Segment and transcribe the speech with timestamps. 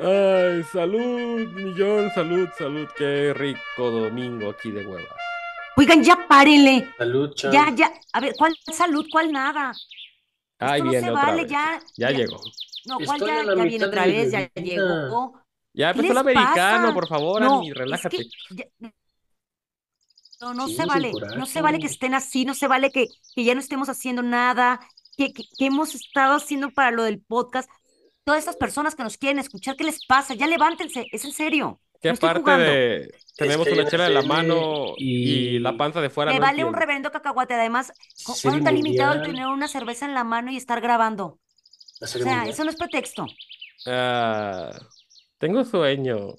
[0.00, 2.88] Ay, salud, millón, salud, salud.
[2.96, 5.08] Qué rico domingo aquí de hueva.
[5.76, 6.88] Oigan, ya párenle.
[6.98, 7.52] Salud, Chan.
[7.52, 7.92] Ya, ya.
[8.12, 9.06] A ver, ¿cuál salud?
[9.10, 9.72] ¿Cuál nada?
[10.60, 11.50] Ay, Esto no viene se otra vale, vez.
[11.50, 11.80] ya.
[11.96, 12.40] Ya llegó.
[12.86, 14.30] No, ¿cuál Estoy ya, ya viene otra vez?
[14.30, 15.40] Ya llegó.
[15.74, 16.94] Ya ¿Qué empezó el americano, pasa?
[16.94, 18.16] por favor, No, Ani, es relájate.
[18.16, 18.92] que ya-
[20.40, 23.06] No, no Sí, se vale, no se vale que estén así, no se vale que,
[23.34, 24.80] que ya no estemos haciendo nada,
[25.16, 27.68] que, que, que hemos estado haciendo para lo del podcast.
[28.24, 30.34] Todas estas personas que nos quieren escuchar, ¿qué les pasa?
[30.34, 31.80] Ya levántense, es en serio.
[32.00, 32.64] Que no jugando.
[32.64, 35.56] de tenemos que hay una chela en la mano y...
[35.56, 36.78] y- la panza de fuera, Me no vale un entiendo.
[36.78, 37.54] reverendo cacahuate.
[37.54, 37.92] Además,
[38.24, 41.40] ¿cu- Serie ¿cuándo está limitado el tener una cerveza en la mano y estar grabando?
[42.00, 42.48] O sea, mundial.
[42.48, 43.26] eso no es pretexto.
[43.86, 44.70] Ah,
[45.38, 46.36] tengo sueño.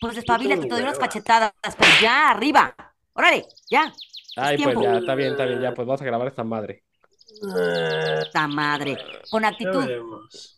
[0.00, 2.74] Pues despabilate, tengo te doy unas cachetadas, pero ya, arriba.
[3.12, 3.92] Órale, ya.
[4.36, 6.84] Ay, pues ya, está bien, está bien, ya, pues vamos a grabar esta madre.
[8.22, 8.96] Esta madre.
[9.30, 9.84] Con actitud,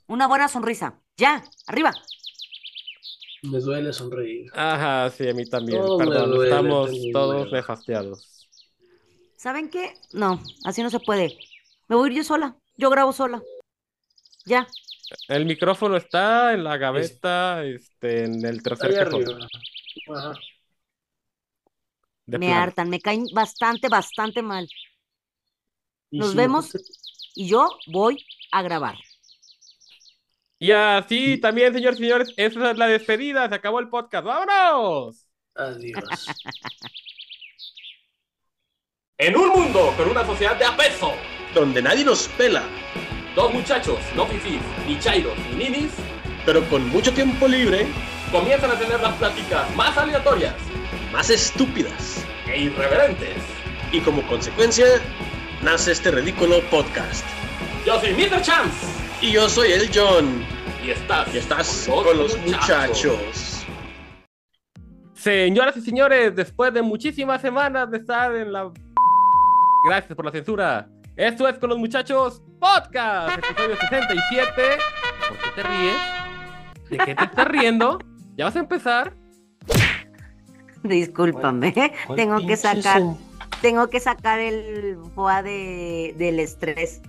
[0.06, 1.00] una buena sonrisa.
[1.16, 1.92] Ya, arriba.
[3.42, 4.50] Me duele sonreír.
[4.54, 7.56] Ajá, sí, a mí también, Todo perdón, duele, estamos todos hueva.
[7.56, 8.48] nefastiados.
[9.36, 9.94] ¿Saben qué?
[10.12, 11.36] No, así no se puede.
[11.88, 12.56] Me voy a ir yo sola.
[12.76, 13.42] Yo grabo sola.
[14.44, 14.68] Ya.
[15.28, 19.22] El micrófono está en la gaveta, este, en el tercer cajón.
[19.22, 19.48] arriba.
[20.14, 20.32] Ajá.
[22.26, 24.68] de me hartan, me caen bastante, bastante mal.
[26.10, 26.70] Nos vemos.
[27.34, 28.96] Y yo voy a grabar.
[30.58, 35.26] Y así también, señores y señores, esa es la despedida, se acabó el podcast, ¡vámonos!
[35.56, 35.98] Adiós.
[39.18, 41.12] En un mundo con una sociedad de apeso,
[41.54, 42.64] donde nadie nos pela,
[43.34, 45.92] dos muchachos, no fifís, ni chairos, ni ninis,
[46.44, 47.86] pero con mucho tiempo libre,
[48.30, 50.54] comienzan a tener las pláticas más aleatorias
[51.12, 52.24] más estúpidas.
[52.46, 53.36] e irreverentes.
[53.92, 54.86] Y como consecuencia,
[55.62, 57.24] nace este ridículo podcast.
[57.86, 58.40] Yo soy Mr.
[58.40, 58.86] Chance
[59.20, 60.44] Y yo soy el John,
[60.84, 63.64] y estás, y estás con los muchachos.
[65.14, 68.72] Señoras y señores, después de muchísimas semanas de estar en la...
[69.84, 70.88] Gracias por la censura.
[71.16, 74.62] Esto es Con los Muchachos Podcast, episodio 67.
[75.28, 75.96] ¿Por qué te ríes?
[76.90, 77.98] ¿De qué te estás riendo?
[78.36, 79.16] ¿Ya vas a empezar?
[80.84, 81.74] Discúlpame.
[82.06, 83.18] ¿Cuál Tengo que sacar, son-
[83.62, 87.02] tengo que sacar el foie de, del estrés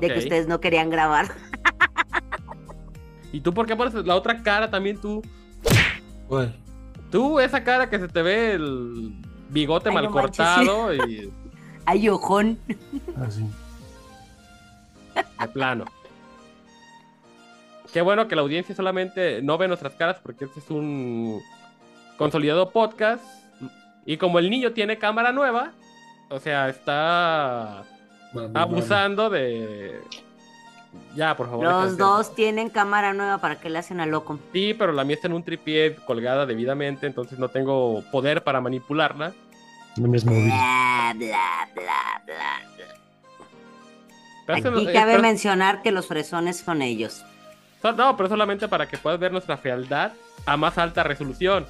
[0.00, 1.26] de que ustedes no querían grabar.
[3.32, 5.22] ¿Y tú por qué pones la otra cara también tú?
[6.28, 6.54] ¿Cuál?
[7.10, 9.12] Tú, esa cara que se te ve el
[9.48, 11.32] bigote Ay, mal no manches, cortado y
[11.84, 12.60] Ay, ojón.
[13.20, 13.44] Así.
[15.40, 15.84] De plano.
[17.92, 21.40] Qué bueno que la audiencia solamente no ve nuestras caras porque este es un
[22.16, 23.24] consolidado podcast.
[24.06, 25.72] Y como el niño tiene cámara nueva,
[26.28, 27.84] o sea, está
[28.54, 30.00] abusando de...
[31.14, 31.64] Ya, por favor.
[31.64, 34.38] Los dos tienen cámara nueva para que le hacen a loco.
[34.52, 38.60] Sí, pero la mía está en un tripié colgada debidamente, entonces no tengo poder para
[38.60, 39.32] manipularla.
[39.96, 40.46] No es móvil.
[40.46, 42.69] Bla, bla, bla, bla.
[44.54, 47.24] Aquí eh, cabe mencionar que los fresones son ellos.
[47.82, 50.12] No, pero solamente para que puedas ver nuestra fealdad
[50.46, 51.66] a más alta resolución.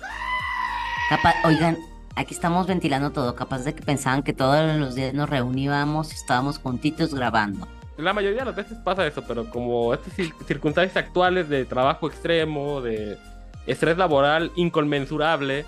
[1.09, 1.77] Capa- Oigan,
[2.17, 6.15] aquí estamos ventilando todo, capaz de que pensaban que todos los días nos reuníamos y
[6.17, 7.67] estábamos juntitos grabando.
[7.97, 12.09] La mayoría de las veces pasa eso, pero como estas cir- circunstancias actuales de trabajo
[12.09, 13.19] extremo, de
[13.67, 15.67] estrés laboral inconmensurable,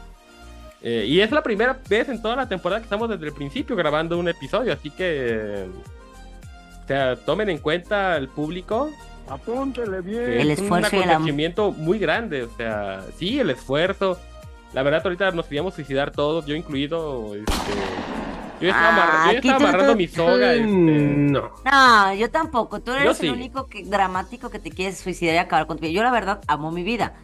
[0.81, 3.77] eh, y es la primera vez en toda la temporada que estamos desde el principio
[3.77, 5.67] grabando un episodio, así que,
[6.85, 8.91] o sea, tomen en cuenta el público.
[9.29, 10.25] Apúntele bien.
[10.25, 14.19] que El es esfuerzo y un acontecimiento muy grande, o sea, sí, el esfuerzo.
[14.75, 17.35] La verdad, ahorita nos queríamos suicidar todos, yo incluido.
[17.35, 17.53] Este,
[18.61, 20.53] yo estaba, Ah, yo estaba amarrando tú- mi soga.
[20.55, 21.51] este, No.
[21.65, 22.81] No, yo tampoco.
[22.81, 25.93] Tú eres el único que, dramático que te quieres suicidar y acabar con tu vida.
[25.93, 27.15] Yo, la verdad, amo mi vida.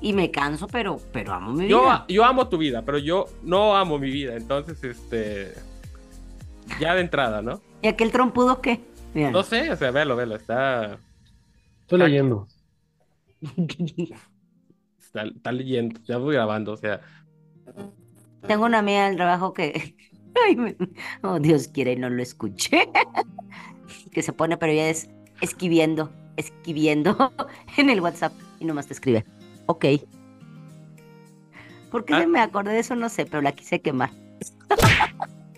[0.00, 2.04] Y me canso, pero, pero amo mi yo, vida.
[2.08, 5.52] yo amo tu vida, pero yo no amo mi vida, entonces, este.
[6.78, 7.60] Ya de entrada, ¿no?
[7.82, 8.80] ¿Y aquel trompudo qué?
[9.14, 10.98] Mira, No sé, o sea, velo, velo, está.
[11.82, 12.46] Estoy leyendo.
[15.00, 17.00] Está, está leyendo, ya voy grabando, o sea.
[18.46, 19.96] tengo una amiga del trabajo que.
[20.46, 20.76] Ay, me-
[21.22, 22.88] oh, Dios quiere y no lo escuché.
[24.12, 25.10] que se pone, pero ella es
[25.40, 27.32] escribiendo, escribiendo
[27.76, 29.24] en el WhatsApp y nomás te escribe.
[29.66, 29.84] Ok.
[31.90, 32.20] ¿Por qué Ah.
[32.20, 32.94] se me acordé de eso?
[32.94, 34.10] No sé, pero la quise quemar.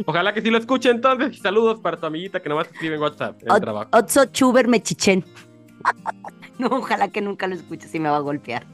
[0.07, 1.37] Ojalá que sí lo escuche entonces.
[1.37, 3.89] Y saludos para tu amiguita que nomás escribe en WhatsApp en el trabajo.
[3.93, 5.25] Otso Chuber Mechichen.
[6.59, 8.65] no, ojalá que nunca lo escuche si me va a golpear.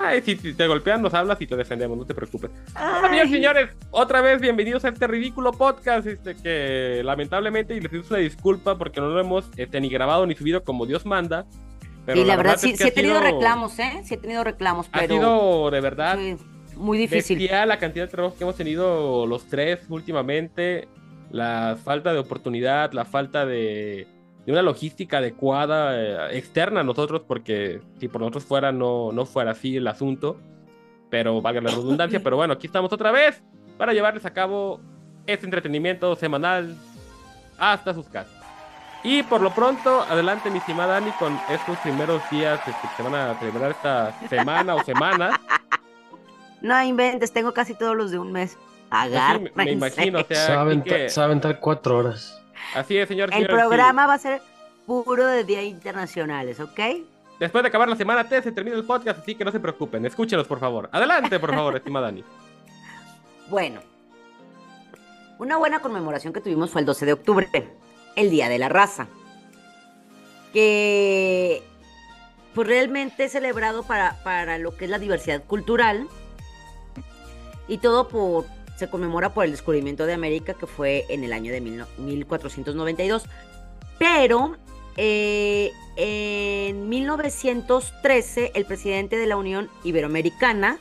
[0.00, 2.50] Ay, si, si te golpean, nos hablas y te defendemos, no te preocupes.
[2.74, 8.04] Amigos, señores, otra vez bienvenidos a este ridículo podcast, este que lamentablemente, y les pido
[8.10, 11.46] una disculpa porque no lo hemos este, ni grabado ni subido como Dios manda.
[12.06, 14.02] Pero y la, verdad, sí, es que sí ha he tenido sido- reclamos, ¿eh?
[14.04, 16.36] Sí he tenido reclamos, Ha pero sido de verdad sí,
[16.78, 17.38] muy difícil.
[17.38, 20.88] bestial la cantidad de trabajo que hemos tenido los tres últimamente,
[21.30, 24.06] la falta de oportunidad, la falta de,
[24.46, 29.26] de una logística adecuada eh, externa a nosotros, porque si por nosotros fuera no, no
[29.26, 30.38] fuera así el asunto,
[31.10, 33.42] pero valga la redundancia, pero bueno, aquí estamos otra vez
[33.76, 34.80] para llevarles a cabo
[35.26, 36.74] este entretenimiento semanal
[37.58, 38.38] hasta sus casas.
[39.04, 43.02] Y por lo pronto, adelante mi estimada Dani con estos primeros días este, que se
[43.02, 45.38] van a celebrar esta semana o semanas.
[46.60, 48.56] No inventes, tengo casi todos los de un mes.
[48.90, 51.60] Pues sí, me, imagino, o sea, Se va, a aventar, que- se va a aventar
[51.60, 52.42] cuatro horas.
[52.74, 53.30] así es, señor.
[53.32, 53.46] El sí.
[53.46, 54.40] programa va a ser
[54.86, 56.80] puro de Día Internacionales, ¿ok?
[57.38, 60.04] Después de acabar la semana T se termina el podcast, así que no se preocupen.
[60.06, 60.88] Escúchenos, por favor.
[60.90, 62.24] Adelante, por favor, estimada Dani.
[63.48, 63.80] Bueno,
[65.38, 67.48] una buena conmemoración que tuvimos fue el 12 de octubre,
[68.16, 69.06] el Día de la Raza,
[70.52, 71.62] que
[72.54, 76.08] pues realmente es celebrado para, para lo que es la diversidad cultural
[77.68, 81.52] y todo por, se conmemora por el descubrimiento de América que fue en el año
[81.52, 83.24] de mil no- 1492,
[83.98, 84.56] pero
[84.96, 90.78] eh, en 1913 el presidente de la Unión Iberoamericana,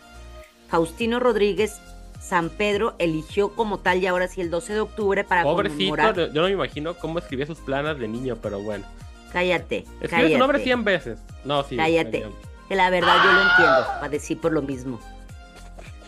[0.69, 1.79] Faustino Rodríguez
[2.19, 6.15] San Pedro eligió como tal y ahora sí el 12 de octubre para Pobrecito, conmemorar.
[6.33, 8.85] yo no me imagino cómo escribía sus planas de niño, pero bueno.
[9.31, 10.33] Cállate, Escribe cállate.
[10.33, 11.19] su nombre 100 veces.
[11.45, 11.77] No, sí.
[11.77, 12.25] Cállate.
[12.67, 14.99] Que la verdad yo lo entiendo, padecí por lo mismo.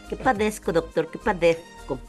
[0.09, 1.09] ¿Qué padezco, doctor?
[1.11, 1.99] ¿Qué padezco?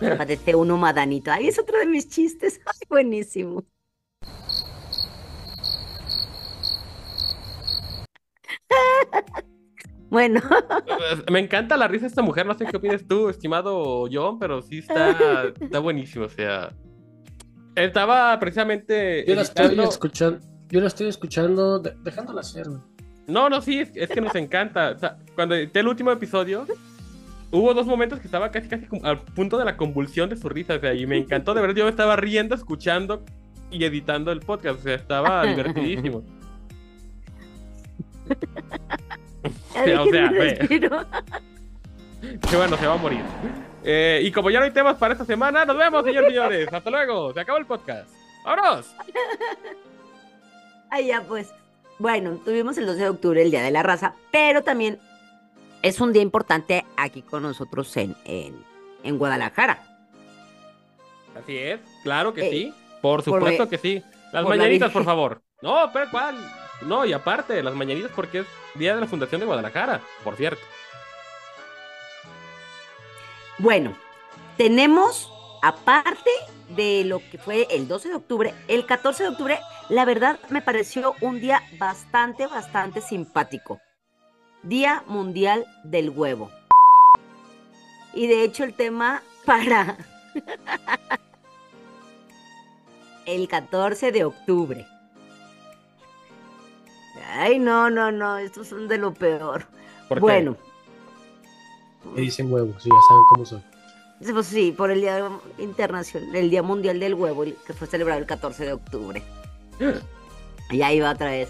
[0.00, 1.30] Padece uno madanito.
[1.30, 2.60] Ay, es otro de mis chistes.
[2.66, 3.64] Ay, buenísimo.
[10.10, 10.40] Bueno,
[11.30, 14.60] Me encanta la risa de esta mujer, no sé qué opinas tú, estimado John, pero
[14.60, 16.74] sí está, está buenísimo, o sea...
[17.76, 19.24] Estaba precisamente...
[19.24, 22.80] Yo la estoy escuchando, yo la estoy escuchando, de- dejándola hacer, güey.
[23.28, 24.90] No, no, sí, es, es que nos encanta.
[24.90, 26.66] O sea, cuando edité el último episodio,
[27.50, 30.74] hubo dos momentos que estaba casi, casi al punto de la convulsión de su risa.
[30.76, 33.24] O sea, y me encantó, de verdad, yo me estaba riendo, escuchando
[33.70, 34.80] y editando el podcast.
[34.80, 36.22] O sea, estaba divertidísimo.
[39.72, 40.54] O sea, ve.
[40.54, 41.06] respiro.
[42.20, 43.22] Que bueno, se va a morir.
[43.82, 46.72] Eh, y como ya no hay temas para esta semana, nos vemos, señores y señores.
[46.72, 48.10] Hasta luego, se acabó el podcast.
[48.44, 48.94] ¡Vámonos!
[50.90, 51.54] Ay, ya pues.
[51.98, 54.98] Bueno, tuvimos el 12 de octubre, el Día de la Raza, pero también
[55.82, 58.64] es un día importante aquí con nosotros en, en,
[59.02, 59.82] en Guadalajara.
[61.34, 62.74] Así es, claro que Eh, sí.
[63.00, 64.02] Por supuesto que sí.
[64.32, 65.42] Las por mañanitas, por favor.
[65.62, 66.36] No, pero ¿cuál?
[66.82, 70.62] No, y aparte, las mañanitas porque es Día de la Fundación de Guadalajara, por cierto.
[73.58, 73.96] Bueno,
[74.56, 75.30] tenemos,
[75.62, 76.30] aparte
[76.70, 80.62] de lo que fue el 12 de octubre, el 14 de octubre, la verdad me
[80.62, 83.80] pareció un día bastante, bastante simpático.
[84.62, 86.50] Día Mundial del Huevo.
[88.12, 89.96] Y de hecho el tema para
[93.26, 94.86] el 14 de octubre.
[97.32, 99.66] Ay, no, no, no, estos son de lo peor.
[100.18, 100.56] Bueno,
[102.14, 103.44] Me dicen huevos, sí, ya saben cómo.
[103.46, 108.20] Sí, pues sí, por el Día Internacional, el Día Mundial del Huevo, que fue celebrado
[108.20, 109.22] el 14 de octubre.
[110.72, 111.48] Y ahí va otra vez.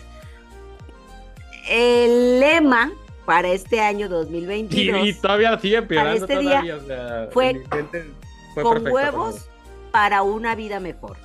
[1.69, 2.91] El lema
[3.31, 7.63] para este año Y, 2022, y todavía sigue empeorando este día todavía, o sea, fue
[8.55, 9.49] fue con perfecto, huevos
[9.93, 11.17] para una vida mejor.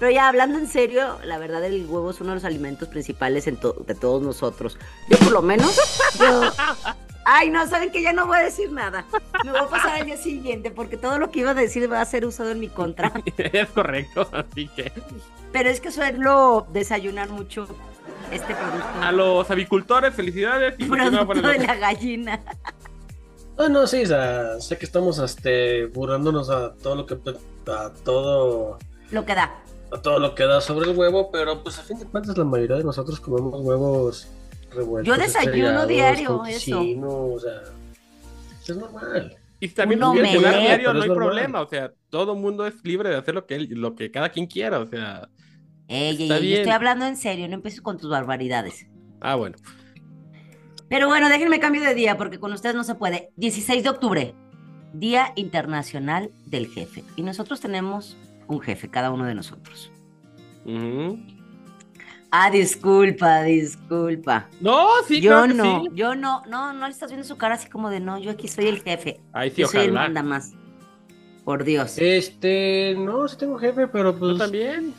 [0.00, 3.46] Pero ya hablando en serio, la verdad el huevo es uno de los alimentos principales
[3.46, 4.76] en to- de todos nosotros.
[5.08, 5.78] Yo por lo menos,
[6.18, 6.40] yo...
[7.24, 9.06] Ay, no, saben que ya no voy a decir nada.
[9.44, 12.00] Me voy a pasar al día siguiente porque todo lo que iba a decir va
[12.00, 13.12] a ser usado en mi contra.
[13.38, 14.90] es correcto, así que
[15.52, 17.68] Pero es que suelo desayunar mucho
[18.32, 19.02] este producto.
[19.02, 20.74] a los avicultores, felicidades.
[20.78, 22.40] Y continúa por producto el- de la gallina.
[23.56, 27.90] Ah, no, sí, o sea, sé que estamos este, burlándonos a todo lo que a
[28.04, 28.78] todo
[29.12, 29.54] Lo que da.
[29.92, 32.42] a todo lo que da sobre el huevo, pero pues a fin de cuentas la
[32.42, 34.26] mayoría de nosotros comemos huevos
[34.72, 35.16] revueltos.
[35.16, 36.80] Yo desayuno diario, con eso.
[36.80, 37.62] o sea,
[38.66, 39.36] es normal.
[39.60, 41.14] Y también Un diario, no hay normal.
[41.16, 41.60] problema.
[41.60, 44.48] O sea, todo mundo es libre de hacer lo que, él- lo que cada quien
[44.48, 44.80] quiera.
[44.80, 45.28] O sea,
[45.88, 48.86] Ey, ey, ey, yo estoy hablando en serio, no empieces con tus barbaridades.
[49.20, 49.56] ah, bueno.
[50.88, 53.30] Pero bueno, déjenme cambio de día porque con ustedes no se puede.
[53.36, 54.34] 16 de octubre,
[54.92, 57.02] Día Internacional del Jefe.
[57.16, 59.90] Y nosotros tenemos un jefe, cada uno de nosotros.
[60.64, 61.18] Ujú.
[62.30, 64.48] Ah, disculpa, disculpa.
[64.60, 65.90] No, sí, yo claro que no, sí.
[65.94, 68.48] yo no, no, no le estás viendo su cara así como de no, yo aquí
[68.48, 69.20] soy el jefe.
[69.32, 70.04] Ay, sí, yo soy el ojalá.
[70.04, 70.52] manda más.
[71.44, 71.96] Por Dios.
[71.98, 74.32] Este, no, sí tengo jefe, pero pues.
[74.32, 74.94] Yo también.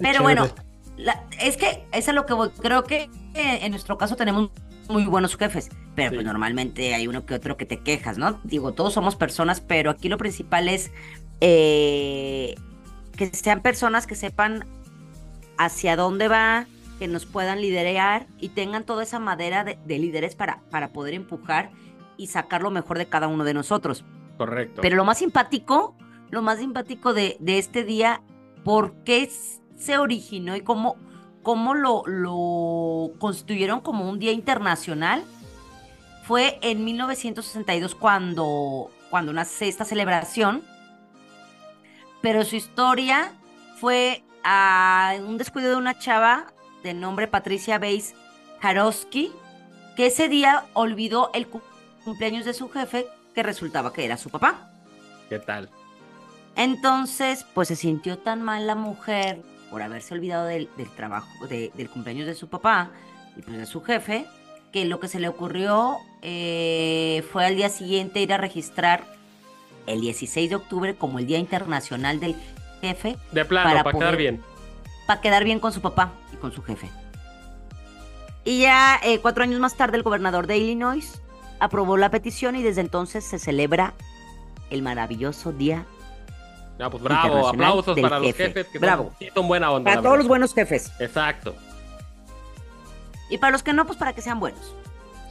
[0.00, 0.48] Pero bueno,
[0.96, 2.50] la- es que es a lo que voy.
[2.50, 3.02] Creo que
[3.34, 4.50] eh, en nuestro caso tenemos
[4.88, 6.16] muy buenos jefes, pero Sí.
[6.16, 8.40] pues normalmente hay uno que otro que te quejas, ¿no?
[8.44, 10.90] Digo, todos somos personas, pero aquí lo principal es
[11.40, 12.54] eh,
[13.16, 14.64] que sean personas que sepan
[15.58, 16.66] hacia dónde va,
[16.98, 21.14] que nos puedan liderar y tengan toda esa madera de, de líderes para, para poder
[21.14, 21.70] empujar
[22.16, 24.04] y sacar lo mejor de cada uno de nosotros.
[24.36, 24.80] Correcto.
[24.82, 25.96] Pero lo más simpático,
[26.30, 28.22] lo más simpático de, de este día,
[28.64, 30.96] ¿por qué s- se originó y cómo,
[31.42, 35.24] cómo lo, lo constituyeron como un día internacional?
[36.24, 40.62] Fue en 1962 cuando, cuando nace esta celebración,
[42.22, 43.32] pero su historia
[43.80, 48.14] fue a un descuido de una chava de nombre Patricia Bates
[48.60, 49.32] Jarowski,
[49.96, 51.62] que ese día olvidó el cu-
[52.04, 54.70] cumpleaños de su jefe, que resultaba que era su papá.
[55.28, 55.68] ¿Qué tal?
[56.56, 61.70] Entonces, pues se sintió tan mal la mujer por haberse olvidado del, del trabajo, de-
[61.74, 62.90] del cumpleaños de su papá
[63.36, 64.26] y pues de su jefe,
[64.72, 69.04] que lo que se le ocurrió eh, fue al día siguiente ir a registrar
[69.86, 72.36] el 16 de octubre como el Día Internacional del
[72.80, 74.42] Jefe De plano, Para para, quedar bien.
[75.06, 76.88] para quedar bien con su papá y con su jefe.
[78.44, 81.20] Y ya eh, cuatro años más tarde el gobernador de Illinois
[81.58, 83.94] aprobó la petición y desde entonces se celebra
[84.70, 85.84] el maravilloso Día
[86.82, 88.44] Ah, pues bravo, Internacional aplausos para los jefe.
[88.46, 89.12] jefes que Bravo.
[89.34, 89.90] Son, buena onda.
[89.90, 90.90] para todos los buenos jefes.
[90.98, 91.54] Exacto.
[93.28, 94.74] Y para los que no, pues para que sean buenos.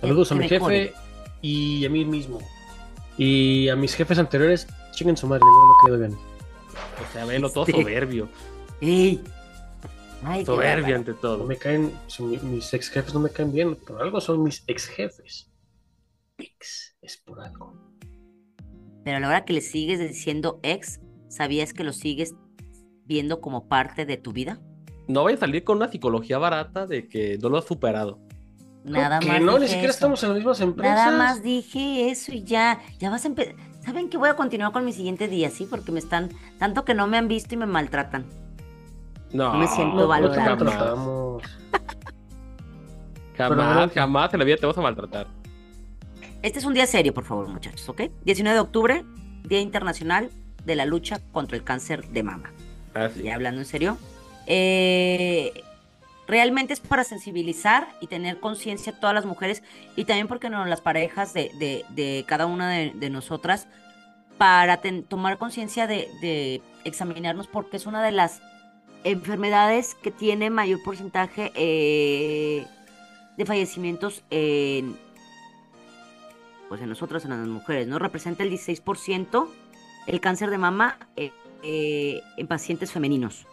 [0.02, 0.94] Saludos a Que mi jefe
[1.42, 2.40] y a mí mismo.
[3.18, 6.14] Y a mis jefes anteriores, chinguen su madre, ninguno me caído bien.
[7.10, 7.72] O sea, velo todo Sí.
[7.74, 8.30] soberbio.
[8.82, 9.22] ¡Ey!
[10.24, 11.46] Ay, Soberbio ante No todo.
[11.46, 14.86] me caen, si mis ex jefes no me caen bien, por algo son mis ex
[14.88, 15.50] jefes.
[16.38, 17.74] Ex es por algo.
[19.04, 21.00] Pero a la hora que le sigues diciendo ex,
[21.30, 22.36] ¿sabías que lo sigues
[23.06, 24.60] viendo como parte de tu vida?
[25.08, 28.20] No voy a salir con una psicología barata de que no lo has superado.
[28.84, 29.42] Nada que más.
[29.42, 29.98] no, ni siquiera eso.
[29.98, 30.96] estamos en las mismas empresas.
[30.96, 33.56] Nada más dije eso y ya, ya vas a empezar.
[33.82, 35.66] ¿Saben que voy a continuar con mi siguiente día, sí?
[35.70, 38.26] Porque me están, tanto que no me han visto y me maltratan.
[39.32, 40.56] No, Me siento No, no valorado.
[40.58, 41.44] maltratamos.
[43.38, 45.28] Jamás, jamás en la vida te vas a maltratar.
[46.42, 48.02] Este es un día serio, por favor, muchachos, ¿ok?
[48.26, 49.06] 19 de octubre,
[49.44, 50.30] Día Internacional
[50.66, 52.52] de la Lucha contra el Cáncer de Mama.
[52.94, 53.24] Así.
[53.24, 53.98] Ya hablando en serio.
[54.48, 55.64] eh,
[56.28, 59.64] realmente es para sensibilizar y tener conciencia todas las mujeres
[59.96, 63.68] y también, porque no, las parejas de, de- de cada una de, de nosotras,
[64.38, 68.42] para ten- tomar conciencia de, de examinarnos porque es una de las
[69.04, 72.66] enfermedades que tiene mayor porcentaje eh,
[73.38, 74.96] de fallecimientos en,
[76.70, 77.98] pues en nosotras, en las mujeres, ¿no?
[77.98, 79.48] Representa el 16%
[80.10, 81.32] el cáncer de mama eh,
[81.64, 83.46] eh, en pacientes femeninos.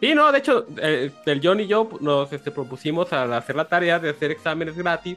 [0.00, 3.66] Sí, no, de hecho, eh, el John y yo nos este, propusimos al hacer la
[3.66, 5.16] tarea de hacer exámenes gratis,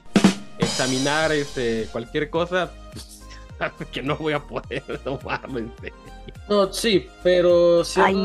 [0.57, 5.93] examinar este, cualquier cosa, pues, que no voy a poder serio.
[6.49, 8.15] No, sí, pero siendo, Ay,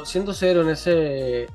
[0.00, 0.04] no.
[0.06, 1.48] siendo serio en ese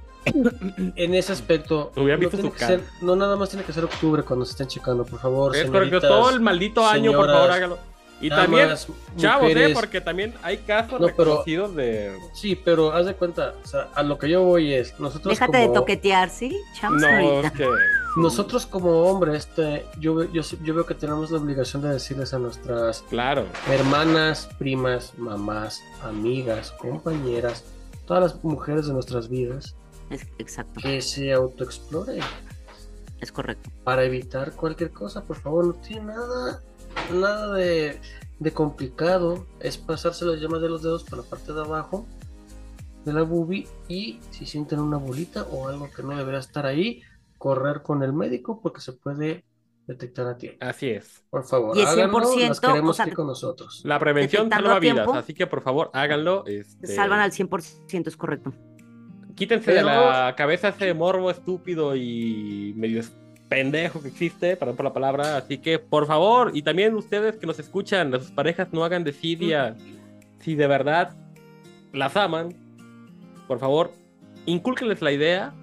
[0.95, 2.77] en ese aspecto, no, visto tiene su que cara.
[2.77, 5.55] ser- no nada más tiene que ser octubre cuando se estén checando, por favor.
[5.55, 7.77] Es correcto, todo el maldito año, por favor, hágalo.
[8.21, 9.71] Y damas, también, chavos, ¿eh?
[9.73, 12.17] Porque también hay casos No, pero- reconocidos de...
[12.33, 15.51] Sí, pero haz de cuenta, o sea, a lo que yo voy es, nosotros Déjate
[15.53, 16.55] como, de toquetear, ¿sí?
[16.79, 17.07] Chamos No,
[17.53, 17.67] que...
[18.17, 22.39] nosotros como hombres, este, yo, yo, yo veo que tenemos la obligación de decirles a
[22.39, 27.63] nuestras Claro, hermanas, primas, mamás, amigas, compañeras,
[28.05, 29.75] todas las mujeres de nuestras vidas,
[30.09, 32.19] Es- exacto, que se autoexploren.
[33.21, 33.69] es correcto.
[33.83, 36.61] para evitar cualquier cosa, por favor, no tiene nada,
[37.13, 38.00] nada de,
[38.39, 39.46] de complicado.
[39.60, 42.08] Es pasarse las llamas de los dedos por la parte de abajo
[43.06, 47.01] de la boobie y si sienten una bolita o algo que no debería estar ahí,
[47.38, 49.46] correr con el médico porque se puede
[49.88, 50.58] detectar a tiempo.
[50.62, 51.24] así es.
[51.29, 53.82] Por favor, Y el háganlo, 100%, las queremos o sea, aquí con nosotros.
[53.84, 56.46] La prevención salva vidas, así que por favor háganlo.
[56.46, 58.53] Este, salvan al 100%, es correcto.
[59.36, 63.01] Quítense de la cabeza ese morbo estúpido y medio
[63.50, 65.36] pendejo que existe, perdón por la palabra.
[65.38, 69.03] Así que, por favor, y también ustedes que nos escuchan, a sus parejas no hagan
[69.03, 69.75] desidia.
[70.39, 71.15] Si de verdad
[71.91, 72.53] las aman,
[73.48, 73.91] por favor,
[74.46, 75.53] incúlquenles la idea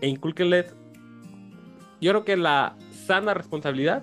[0.00, 0.74] e incúlquenles,
[2.00, 2.74] yo creo que la
[3.06, 4.02] sana responsabilidad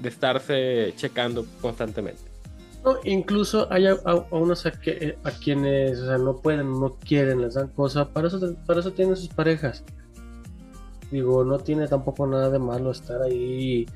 [0.00, 2.22] de estarse checando constantemente.
[2.84, 6.70] No, incluso hay a, a- a unos a, que- a quienes o sea, no pueden,
[6.78, 9.82] no quieren, les dan cosas, para eso, para eso tienen sus parejas.
[11.10, 13.86] Digo, no tiene tampoco nada de malo estar ahí.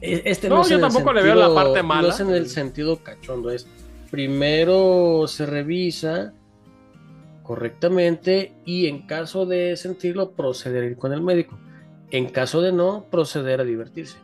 [0.00, 2.02] E- Este No, es yo tampoco le veo la sentido- parte mala.
[2.08, 3.66] No es en el sentido cachondo, es
[4.10, 6.32] primero se revisa
[7.42, 11.58] correctamente y en caso de sentirlo proceder a ir con el médico.
[12.10, 14.18] En caso de no, proceder a divertirse.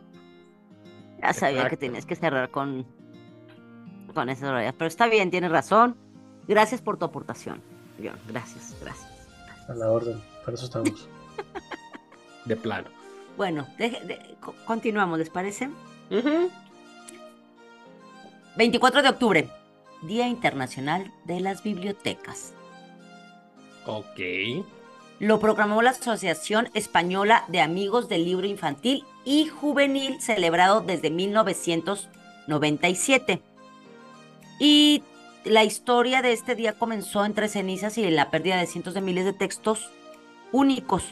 [1.21, 2.85] Ya sabía que tenías que cerrar con,
[4.13, 4.73] con esas horarias.
[4.77, 5.95] Pero está bien, tienes razón.
[6.47, 7.61] Gracias por tu aportación.
[8.01, 8.15] John.
[8.29, 9.07] Gracias, gracias.
[9.67, 11.07] A la orden, para eso estamos.
[12.45, 12.89] De plano.
[13.37, 15.69] Bueno, de- continuamos, ¿les parece?
[16.09, 16.49] Ujú.
[18.57, 19.49] 24 de octubre,
[20.01, 22.53] Día Internacional de las Bibliotecas.
[23.85, 24.19] Ok.
[25.19, 33.41] Lo proclamó la Asociación Española de Amigos del Libro Infantil y Juvenil, celebrado desde 1997.
[34.59, 35.03] Y
[35.45, 39.23] la historia de este día comenzó entre cenizas y la pérdida de cientos de miles
[39.25, 39.89] de textos
[40.51, 41.03] únicos,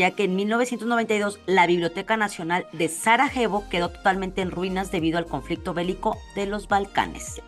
[0.00, 5.26] ya que en 1992 la Biblioteca Nacional de Sarajevo quedó totalmente en ruinas debido al
[5.26, 7.42] conflicto bélico de los Balcanes.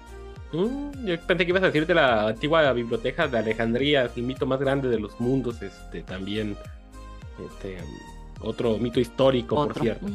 [0.53, 4.45] Mm, yo pensé que ibas a decir de la antigua biblioteca de Alejandría, el mito
[4.45, 6.55] más grande de los mundos, este también.
[7.49, 7.79] Este,
[8.43, 10.07] otro mito histórico, por cierto.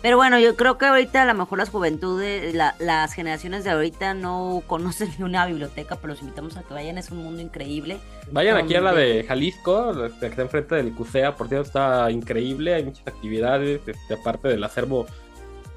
[0.00, 3.70] Pero bueno, yo creo que ahorita a lo mejor las juventudes, la- las generaciones de
[3.70, 7.42] ahorita no conocen ni una biblioteca, pero los invitamos a que vayan, es un mundo
[7.42, 8.04] increíble.
[8.30, 12.10] Vayan aquí a la de Jalisco, la que está enfrente del CUSEA, por cierto, está
[12.10, 15.06] increíble, hay muchas actividades, este, aparte del acervo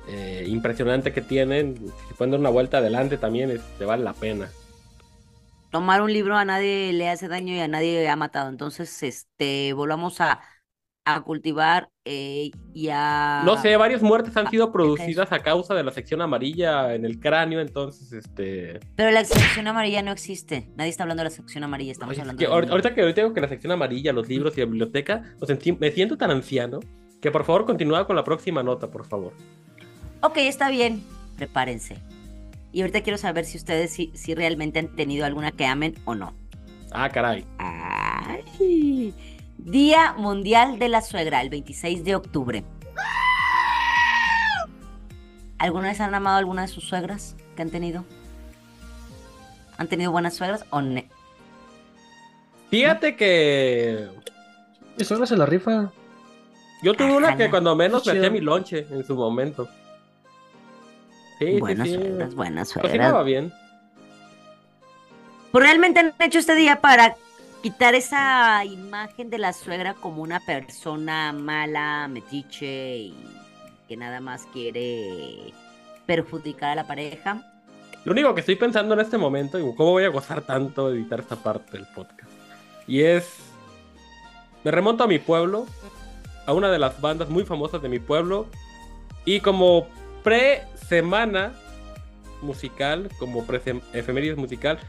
[0.07, 1.77] eh, impresionante que tienen,
[2.09, 4.49] si pueden dar una vuelta adelante también, este, vale la pena.
[5.69, 8.49] Tomar un libro a nadie le hace daño y a nadie ha matado.
[8.49, 10.41] Entonces, este, volvamos a,
[11.05, 13.43] a cultivar eh, y a...
[13.46, 17.20] No sé, varias muertes han sido producidas a causa de la sección amarilla en el
[17.20, 18.79] cráneo, entonces, este...
[18.96, 20.67] Pero la sección amarilla no existe.
[20.75, 22.51] Nadie está hablando de la sección amarilla, estamos Oye, hablando que de...
[22.51, 25.48] ahor- ahorita que ahorita digo que la sección amarilla, los libros y la biblioteca, lo
[25.48, 26.79] sentí- me siento tan anciano
[27.22, 29.34] que por favor continúa con la próxima nota, por favor.
[30.22, 31.03] Ok, está bien,
[31.38, 31.98] prepárense.
[32.74, 36.15] Y ahorita quiero saber si ustedes si, si realmente han tenido alguna que amen o
[36.15, 36.34] no.
[36.93, 37.46] Ah, caray.
[37.60, 39.13] Ay.
[39.65, 42.63] Día Mundial de la Suegra, el 26 de octubre.
[45.60, 48.04] ¿Alguna vez han amado a alguna de sus suegras que han tenido?
[49.78, 51.08] ¿Han tenido buenas suegras o ne?
[52.71, 54.08] Fíjate que
[54.97, 55.91] Y solo se la rifa.
[56.82, 59.69] yo tuve una que cuando menos me hacía mi lonche en su momento.
[61.38, 62.00] Sí, buenas sí, sí.
[62.02, 63.26] suegras, buenas Cocinaba suegras.
[63.26, 63.54] bien.
[65.52, 67.15] Pues realmente han hecho este día para
[67.62, 73.15] quitar esa imagen de la suegra como una persona mala, metiche y
[73.88, 75.54] que nada más quiere
[76.06, 77.47] perjudicar a la pareja.
[78.04, 80.97] Lo único que estoy pensando en este momento, y cómo voy a gozar tanto de
[80.97, 82.32] editar esta parte del podcast,
[82.88, 83.38] y es,
[84.63, 85.67] me remonto a mi pueblo,
[86.47, 88.47] a una de las bandas muy famosas de mi pueblo,
[89.24, 89.88] y como
[90.24, 91.54] pre-semana
[92.41, 94.80] musical, como pre-efemérides musical,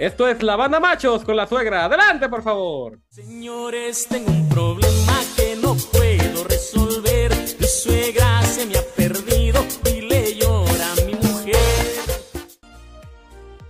[0.00, 1.84] esto es la banda Machos con la suegra.
[1.84, 2.98] Adelante, por favor.
[3.10, 7.30] Señores, tengo un problema que no puedo resolver.
[7.60, 11.56] Mi suegra se me ha perdido y le llora a mi mujer.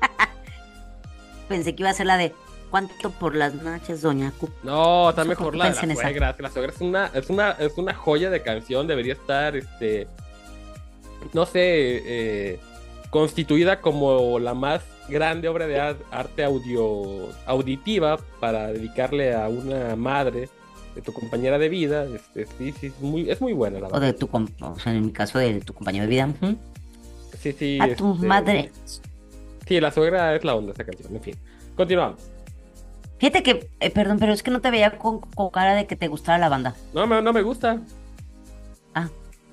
[1.49, 2.33] Pensé que iba a ser la de
[2.71, 4.49] ¿Cuánto por las noches, doña Cu?
[4.63, 6.37] No, está mejor la de suegra.
[6.39, 8.87] La suegra es una, es una, es una joya de canción.
[8.87, 10.07] Debería estar, este,
[11.33, 12.61] no sé, eh,
[13.11, 19.97] constituida como la más grande obra de ar- arte audio auditiva para dedicarle a una
[19.97, 20.49] madre
[20.95, 22.05] de tu compañera de vida.
[22.05, 24.07] Este, sí, sí, es muy, es muy buena la O verdad.
[24.07, 26.29] de tu, o sea, en mi caso de tu compañero de vida.
[27.39, 27.79] Sí, sí.
[27.81, 28.71] A tu este, madre.
[29.67, 31.15] Sí, la suegra es la onda esa canción.
[31.15, 31.35] En fin,
[31.77, 32.21] continuamos.
[33.19, 35.95] Fíjate que, eh, perdón, pero es que no te veía con, con cara de que
[35.95, 36.75] te gustara la banda.
[36.95, 37.79] No, me- no me gusta.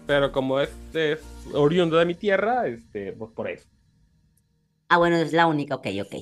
[0.08, 1.20] Pero como es, es
[1.54, 3.67] oriundo de mi tierra, este, pues por eso.
[4.89, 6.15] Ah, bueno, es la única, ok, ok.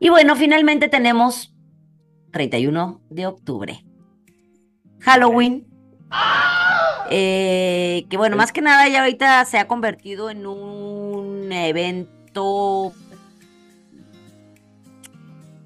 [0.00, 1.54] Y bueno, finalmente tenemos
[2.32, 3.84] 31 de octubre.
[5.00, 5.66] Halloween.
[7.10, 12.94] Eh, que bueno, más que nada ya ahorita se ha convertido en un evento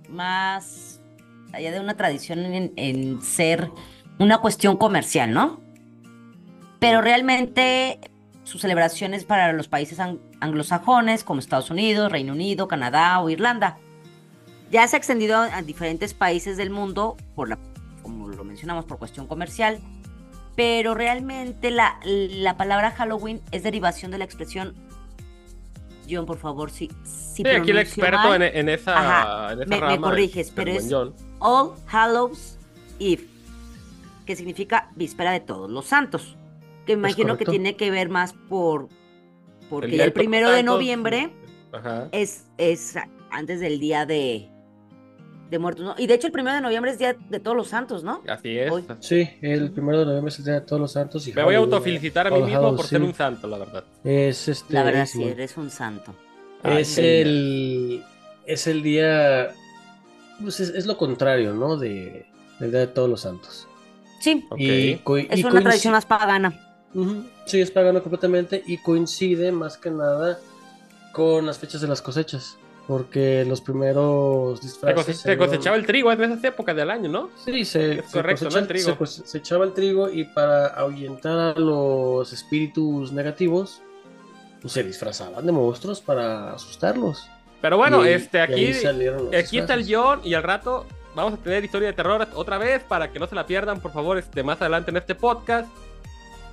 [0.08, 1.00] más
[1.52, 3.70] allá de una tradición en, en ser
[4.18, 5.65] una cuestión comercial, ¿no?
[6.78, 8.00] Pero realmente
[8.44, 13.78] sus celebraciones para los países ang- anglosajones como Estados Unidos, Reino Unido, Canadá o Irlanda.
[14.70, 17.58] Ya se ha extendido a, diferentes países del mundo, por la,
[18.02, 19.78] como lo mencionamos, por cuestión comercial,
[20.54, 24.74] pero realmente la, la palabra Halloween es derivación de la expresión.
[26.08, 29.72] John, por favor, si, si Sí, aquí el experto mal, en, en esa, Ajá, en
[29.72, 31.14] esa me- corriges, pero es- John.
[31.40, 32.58] All Hallows
[33.00, 33.26] Eve.
[34.24, 36.36] que significa víspera de todos los santos.
[36.86, 38.88] Que imagino que tiene que ver más por
[39.68, 41.32] porque el Todos primero de noviembre
[41.72, 42.08] Ajá.
[42.12, 42.94] es, es
[43.30, 44.48] antes del día de,
[45.50, 45.94] de muertos, ¿no?
[45.98, 48.22] Y de hecho el primero de noviembre es día de todos los santos, ¿no?
[48.28, 48.70] Así es.
[48.70, 48.84] Hoy.
[49.00, 51.26] Sí, el primero de noviembre es el Día de Todos los Santos.
[51.26, 53.84] Y Me voy a autofelicitar a mí mismo por ser un santo, la verdad.
[54.04, 54.72] Es este.
[54.72, 56.14] La verdad es, sí, eres un santo.
[56.62, 58.04] Ay, es el.
[58.46, 59.48] Es el día.
[60.40, 61.76] Pues es, es lo contrario, ¿no?
[61.76, 62.26] De,
[62.60, 63.66] del Día de Todos los Santos.
[64.20, 64.44] Sí.
[64.56, 66.65] Y es una tradición más pagana.
[66.96, 70.38] Ujú, Sí, es pagano completamente y coincide más que nada
[71.12, 72.56] con las fechas de las cosechas.
[72.88, 75.16] Porque los primeros Se, disfraces.
[75.18, 77.30] se se cosechaba el trigo en esas épocas del año, ¿no?
[77.44, 78.50] Sí, se, Es correcto, ¿no?
[78.50, 78.84] cosecha- El trigo.
[78.90, 83.82] se cose- se echaba el trigo y para ahuyentar a los espíritus negativos,
[84.62, 87.28] pues, se disfrazaban de monstruos para asustarlos.
[87.60, 88.66] Pero bueno, Y- este aquí,
[89.36, 92.84] aquí está el guion y al rato vamos a tener historia de terror otra vez
[92.84, 95.68] para que no se la pierdan, por favor, este, más adelante en este podcast.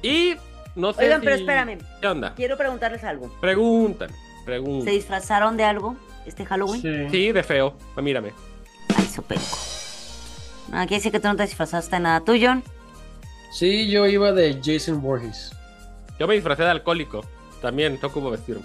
[0.03, 0.35] Y
[0.75, 2.35] no sé Oigan, si- pero espérame, ¿Qué onda?
[2.35, 3.29] quiero preguntarles algo.
[3.41, 4.93] Preguntan, ¿Se preguntan.
[4.93, 5.95] disfrazaron de algo
[6.27, 6.81] este Halloween?
[6.81, 7.09] Sí.
[7.09, 7.75] Sí, de feo.
[7.95, 8.33] Ah, Mírame.
[8.95, 9.43] Ay, sopenco.
[10.71, 12.19] Ah, quiere decir que tú no te disfrazaste de nada.
[12.21, 12.63] ¿Tú, John?
[13.51, 15.51] Sí, yo iba de Jason Voorhees.
[16.19, 17.23] Yo me disfracé de alcohólico.
[17.61, 18.63] También tengo como vestirme.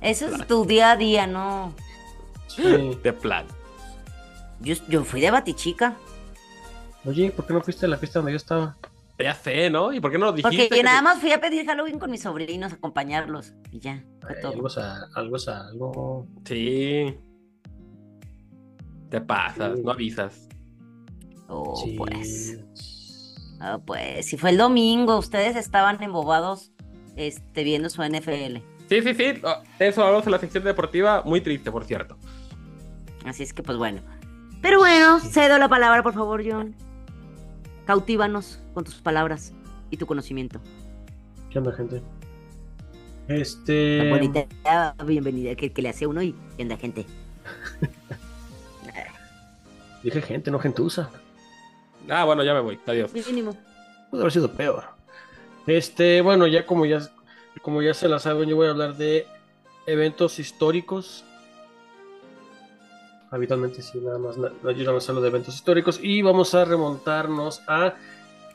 [0.00, 1.74] Eso es tu día a día, ¿no?
[2.46, 2.62] Sí.
[3.02, 3.46] De plan.
[4.60, 5.96] Yo, yo fui de batichica.
[7.04, 8.76] Oye, ¿por qué no fuiste a la fiesta donde yo estaba?
[9.18, 9.92] Ya sé, ¿no?
[9.92, 10.56] ¿Y por qué no lo dijiste?
[10.64, 13.54] Porque que nada te- más fui a pedir Halloween con mis sobrinos, a acompañarlos.
[13.70, 14.52] Y ya, fue todo.
[14.52, 16.26] algo es algo algo.
[16.44, 17.14] Sí.
[19.10, 19.82] Te pasas, Sí.
[19.84, 20.48] no avisas.
[21.48, 21.94] Oh, Sí.
[21.96, 22.60] pues.
[23.60, 26.72] Ah, pues, si fue el domingo, ustedes estaban embobados
[27.16, 28.60] este, viendo su NFL.
[28.88, 29.40] Sí, sí, sí.
[29.44, 31.22] Oh, Eso hablamos en la sección deportiva.
[31.24, 32.18] Muy triste, por cierto.
[33.24, 34.02] Así es que, pues bueno.
[34.60, 36.74] Pero bueno, cedo la palabra, por favor, John.
[37.86, 39.52] Cautívanos con tus palabras
[39.90, 40.60] y tu conocimiento.
[41.50, 42.02] ¿Qué onda, gente?
[43.28, 44.04] Este.
[44.04, 44.46] La bonita
[45.04, 47.06] bienvenida que, que le hace uno y ¿qué onda, gente.
[50.02, 51.10] Dije gente, no gentuza.
[52.08, 52.78] Ah, bueno, ya me voy.
[52.86, 53.12] Adiós.
[53.14, 53.56] Mínimo.
[54.10, 54.84] Pudo haber sido peor.
[55.66, 57.00] Este, bueno, ya como ya,
[57.62, 59.26] como ya se la saben, yo voy a hablar de
[59.86, 61.24] eventos históricos.
[63.34, 64.54] Habitualmente sí, nada más, nada
[64.92, 65.98] más hablo de eventos históricos.
[66.00, 67.94] Y vamos a remontarnos a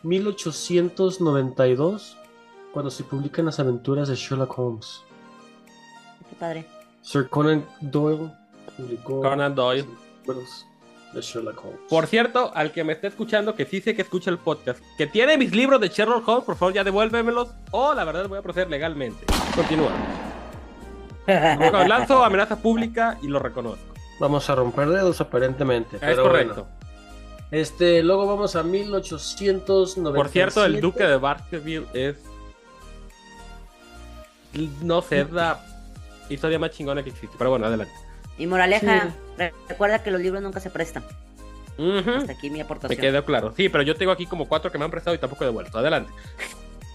[0.04, 2.18] 1892,
[2.72, 5.04] cuando se publican las aventuras de Sherlock Holmes.
[6.30, 6.66] Qué padre.
[7.02, 8.32] Sir Conan Doyle
[8.78, 9.86] publicó Conan Doyle.
[11.14, 11.82] de Sherlock Holmes.
[11.90, 15.08] Por cierto, al que me esté escuchando, que sí sé que escucha el podcast, que
[15.08, 17.50] tiene mis libros de Sherlock Holmes, por favor ya devuélvemelos.
[17.72, 19.26] O la verdad voy a proceder legalmente.
[19.54, 19.92] Continúa.
[21.86, 23.89] Lanzo amenaza pública y lo reconozco.
[24.20, 25.96] Vamos a romper dedos aparentemente.
[25.98, 26.54] Es pero correcto.
[26.66, 26.80] bueno.
[27.52, 30.16] Este, luego vamos a 1897.
[30.16, 32.18] Por cierto, el duque de Baskerville es.
[34.82, 35.60] No sé, es la
[36.30, 37.36] historia más chingona que existe.
[37.38, 37.94] Pero bueno, adelante.
[38.38, 41.04] Y moraleja, re- recuerda que los libros nunca se prestan.
[41.78, 43.00] Hasta aquí mi Me aportación.
[43.00, 43.54] quedó claro.
[43.56, 45.78] Sí, pero yo tengo aquí como cuatro que me han prestado y tampoco he devuelto.
[45.80, 46.12] Adelante.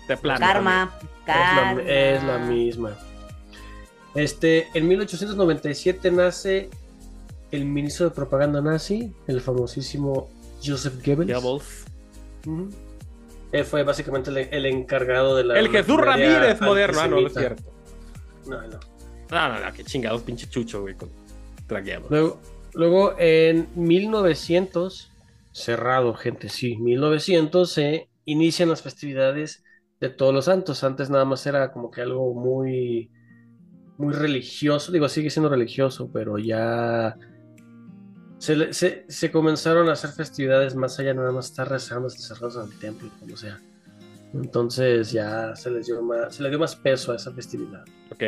[0.08, 0.40] De plano.
[0.40, 1.82] Karma, Es karma.
[1.82, 2.90] la, es la misma.
[4.14, 6.68] Este, en 1897 nace
[7.50, 10.28] el ministro de propaganda nazi, el famosísimo
[10.64, 11.84] Joseph Goebbels.
[13.52, 15.58] Él fue básicamente el, el encargado de la.
[15.58, 17.00] El Jesús Ramírez moderno.
[17.00, 17.62] Ah, no, no es cierto.
[18.46, 18.80] No, no.
[19.30, 21.10] No, no, no, qué chingados, pinche chucho, güey, con
[21.66, 22.06] tragueado.
[22.10, 22.40] Luego,
[22.74, 25.12] luego en 1900,
[25.52, 29.64] cerrado, gente, sí, 1900 se inician las festividades
[30.00, 30.84] de Todos los Santos.
[30.84, 33.10] Antes nada más era como que algo muy,
[33.96, 34.92] muy religioso.
[34.92, 37.16] Digo, sigue siendo religioso, pero ya
[38.44, 42.70] se, se, se comenzaron a hacer festividades más allá, nada más estar rezando, cerrados en
[42.70, 43.58] el templo, como sea.
[44.34, 47.84] Entonces ya se les dio más, se le dio más peso a esa festividad.
[48.12, 48.22] Ok.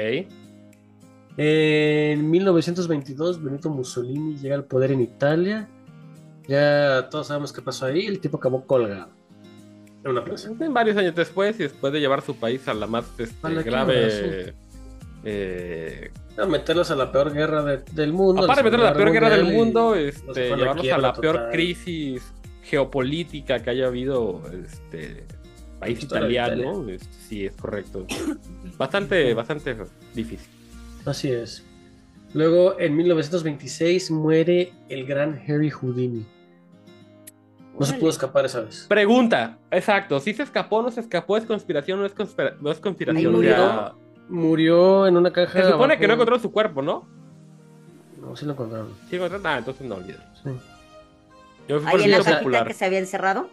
[1.36, 5.68] En 1922, Benito Mussolini llega al poder en Italia.
[6.48, 8.06] Ya todos sabemos qué pasó ahí.
[8.06, 9.10] El tipo acabó colgado
[10.02, 10.50] en una plaza.
[10.70, 14.54] Varios años después y después de llevar su país a la más este, grave.
[15.24, 18.44] eh, A meterlos a la peor guerra de- del mundo.
[18.44, 20.98] aparte de meterlos a la peor guerra del mundo, este, fue a la llevarlos a
[20.98, 25.24] la peor crisis geopolítica que haya habido este
[25.80, 26.88] país italiano.
[26.88, 28.06] Este, sí, es correcto.
[28.78, 29.76] Bastante, bastante
[30.14, 30.48] difícil.
[31.06, 31.64] Así es.
[32.34, 36.26] Luego, en 1926, muere el gran Harry Houdini.
[37.78, 38.86] No se pudo escapar esa vez.
[38.88, 42.80] Pregunta, exacto, si se escapó, no se escapó, es conspiración, no es, conspira- no es
[42.80, 43.34] conspiración.
[43.34, 43.96] O murió.
[44.28, 45.52] Murió en una caja.
[45.52, 47.06] se supone abajo- que no encontró su cuerpo, ¿no?
[48.20, 48.88] No, sí lo encontraron.
[49.08, 50.24] Sí, encontró- ah, entonces no olvídalo.
[50.42, 50.50] Sí.
[51.68, 52.66] Yo fui por Ahí el en la cajita popular.
[52.66, 53.48] que se había encerrado.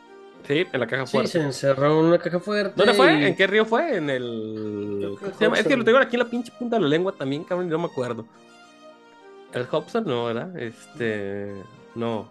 [0.47, 1.31] Sí, en la caja Sí, fuerte.
[1.31, 2.73] se encerró en una caja fuerte.
[2.75, 3.27] ¿Dónde fue?
[3.27, 3.95] ¿En qué río fue?
[3.97, 4.97] En el.
[4.99, 5.59] Creo que ¿cómo se llama?
[5.59, 7.69] Es que lo tengo aquí en la pinche punta de la lengua también, cabrón, y
[7.69, 8.25] no me acuerdo.
[9.53, 10.57] El Hobson no, ¿verdad?
[10.59, 11.53] Este.
[11.95, 12.27] No.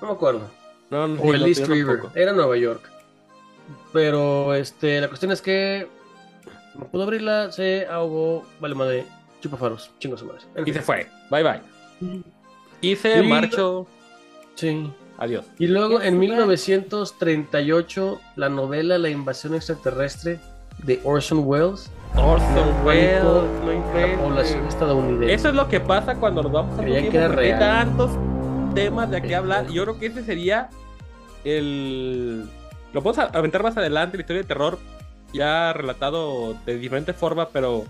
[0.00, 0.42] No me acuerdo.
[0.90, 2.00] No, no O el East River.
[2.14, 2.88] Era Nueva York.
[3.92, 5.88] Pero este, la cuestión es que
[6.78, 9.06] no pudo abrirla, se ahogó, vale madre,
[9.40, 10.42] chupafaros, chingos su madre.
[10.54, 11.06] En Y se fue.
[11.30, 12.22] Bye bye.
[12.80, 13.28] Y se Sí.
[13.28, 13.86] marchó.
[14.54, 14.90] Sí.
[15.18, 15.46] Adiós.
[15.58, 16.18] Y luego en se fue.
[16.18, 20.38] 1938, la novela La invasión extraterrestre
[20.84, 23.42] de Orson Welles, Orson Welles, no
[23.98, 25.32] la población estadounidense.
[25.32, 28.10] Eso es lo que pasa cuando nos vamos a Creía que era hay tantos
[28.74, 29.66] temas de qué hablar.
[29.70, 30.68] Y yo creo que ese sería
[31.44, 32.44] el.
[32.92, 34.78] Lo podemos aventar más adelante, la historia de terror,
[35.32, 37.84] ya relatado de diferente forma, pero.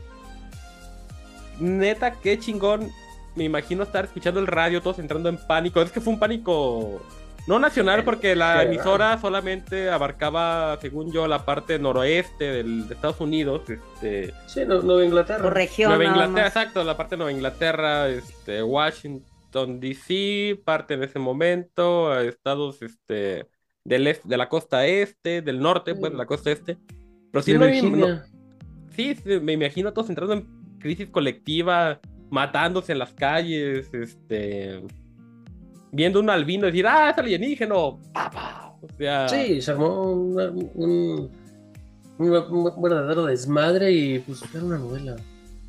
[1.58, 2.90] Neta, qué chingón.
[3.34, 5.80] Me imagino estar escuchando el radio, todos entrando en pánico.
[5.82, 7.00] Es que fue un pánico.
[7.46, 13.20] No nacional, porque la emisora solamente abarcaba, según yo, la parte noroeste del, de Estados
[13.20, 13.62] Unidos.
[13.70, 15.48] Este, Sí, no- Nueva Inglaterra.
[15.50, 15.90] Región.
[15.90, 16.56] Nueva nada Inglaterra, más.
[16.56, 23.46] exacto, la parte de Nueva Inglaterra, este, Washington DC, parte en ese momento, estados este,
[23.84, 26.78] del este, de la costa este, del norte, pues, de la costa este.
[27.44, 28.20] Pero sí, me- no-
[28.94, 30.46] sí, me imagino a todos entrando en
[30.78, 34.82] crisis colectiva, matándose en las calles, este,
[35.92, 38.62] viendo un albino y decir, ah, es alienígeno, pa, pa.
[38.82, 41.30] O sea, Sí, se armó un, un,
[42.18, 45.16] un verdadero desmadre y pues era una novela.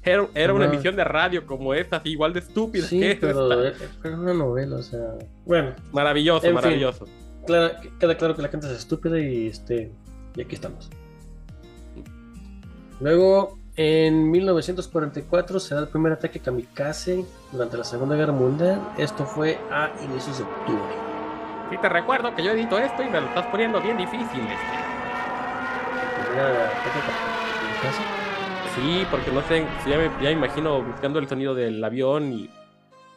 [0.03, 3.63] era, era una emisión de radio como esta, así igual de estúpida Sí, que pero
[3.63, 3.86] esta.
[4.08, 5.15] era una novela, o sea.
[5.45, 6.53] Bueno, Maravilloso, fin.
[6.53, 7.06] maravilloso.
[7.45, 9.91] clara- queda claro que la gente es estúpida y este.
[10.36, 10.89] Y aquí estamos.
[12.99, 18.81] Luego, en 1944 se da el primer ataque kamikaze durante la Segunda Guerra Mundial.
[18.97, 20.95] Esto fue a inicios de octubre.
[21.69, 24.39] Sí, te recuerdo que yo edito esto y me lo estás poniendo bien difícil.
[24.39, 24.77] este.
[27.83, 28.03] Kamikaze.
[28.75, 32.49] Sí, porque no sé, ya me, ya me imagino buscando el sonido del avión y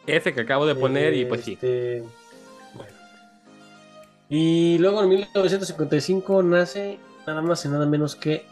[0.06, 1.52] ese que acabo de poner y pues sí.
[1.52, 2.02] Este,
[2.74, 2.92] bueno.
[4.28, 8.44] Y luego en 1955 nace nada más y nada menos que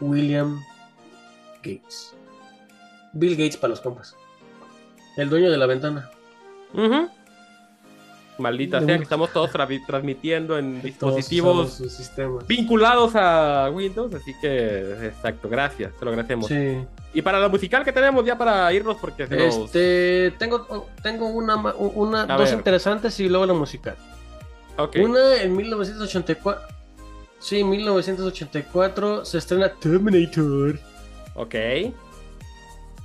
[0.00, 0.62] William
[1.62, 2.14] Gates.
[3.12, 4.14] Bill Gates para los compas.
[5.16, 6.10] El dueño de la ventana.
[6.74, 7.08] Ujú.
[8.38, 11.80] Maldita De sea que estamos todos tra- transmitiendo en dispositivos
[12.46, 16.46] vinculados a Windows, así que exacto, gracias, te lo agradecemos.
[16.48, 16.84] Sí.
[17.14, 19.56] Y para la musical que tenemos ya para irnos porque se nos...
[19.56, 22.58] Este, tengo, tengo una, una A dos ver.
[22.58, 23.96] interesantes y luego la musical.
[24.76, 24.96] Ok.
[25.02, 26.75] Una en 1984.
[27.46, 30.80] Sí, 1984 se estrena Terminator.
[31.36, 31.54] Ok.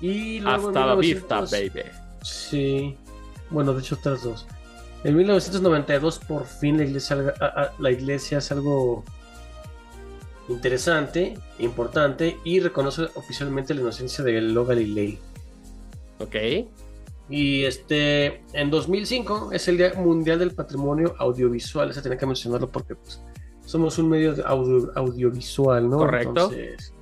[0.01, 1.89] Y luego Hasta la 1900 vista, baby.
[2.23, 2.97] Sí.
[3.51, 4.47] Bueno, de hecho, otras dos.
[5.03, 7.35] En 1992, por fin, la iglesia,
[7.77, 9.03] la iglesia hace algo
[10.49, 15.19] interesante, importante, y reconoce oficialmente la inocencia de Lo Galilei.
[16.17, 16.35] Ok.
[17.29, 21.91] Y este, en 2005 es el Día Mundial del Patrimonio Audiovisual.
[21.91, 23.21] Ese tenía que mencionarlo porque pues,
[23.71, 25.97] somos un medio audio- audiovisual, ¿no?
[25.97, 26.29] Correcto.
[26.29, 26.93] Entonces,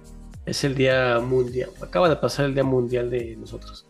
[0.45, 1.69] es el Día Mundial.
[1.81, 3.85] Acaba de pasar el Día Mundial de nosotros.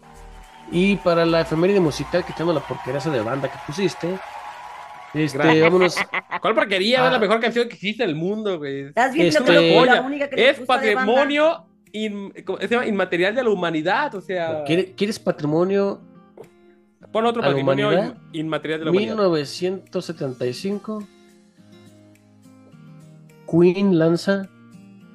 [0.72, 4.18] Y para la efeméride musical, quitando la porquería de banda que pusiste,
[5.14, 5.62] este, Gracias.
[5.64, 5.96] vámonos.
[6.42, 6.98] ¿Cuál porquería?
[7.06, 7.20] Es la Ah.
[7.20, 8.82] mejor canción que existe en el mundo, güey.
[8.88, 11.12] Estás viendo Este- que la única que Es gusta de banda.
[11.12, 12.86] patrimonio in- ¿cómo se llama?
[12.86, 14.14] inmaterial de la humanidad.
[14.16, 16.02] O sea, ¿Quiere- ¿Quieres patrimonio?
[17.12, 19.16] pon otro ¿A la patrimonio in- inmaterial de la humanidad.
[19.16, 21.04] 1975,
[23.50, 24.48] Queen lanza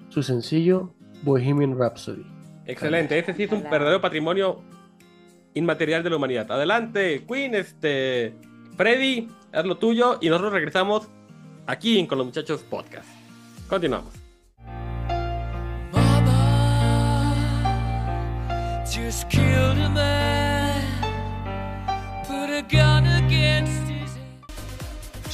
[0.09, 2.25] su sencillo Bohemian Rhapsody.
[2.67, 3.19] Excelente.
[3.19, 4.63] Ese sí es un verdadero patrimonio
[5.55, 6.51] inmaterial de la humanidad.
[6.51, 8.35] Adelante, Queen, este.
[8.77, 11.09] Freddy, haz lo tuyo y nosotros regresamos
[11.67, 13.09] aquí en Con los Muchachos Podcast.
[13.69, 14.13] Continuamos.
[15.93, 16.55] Mama
[18.85, 20.83] just killed a man,
[22.27, 23.14] put a gun against his head.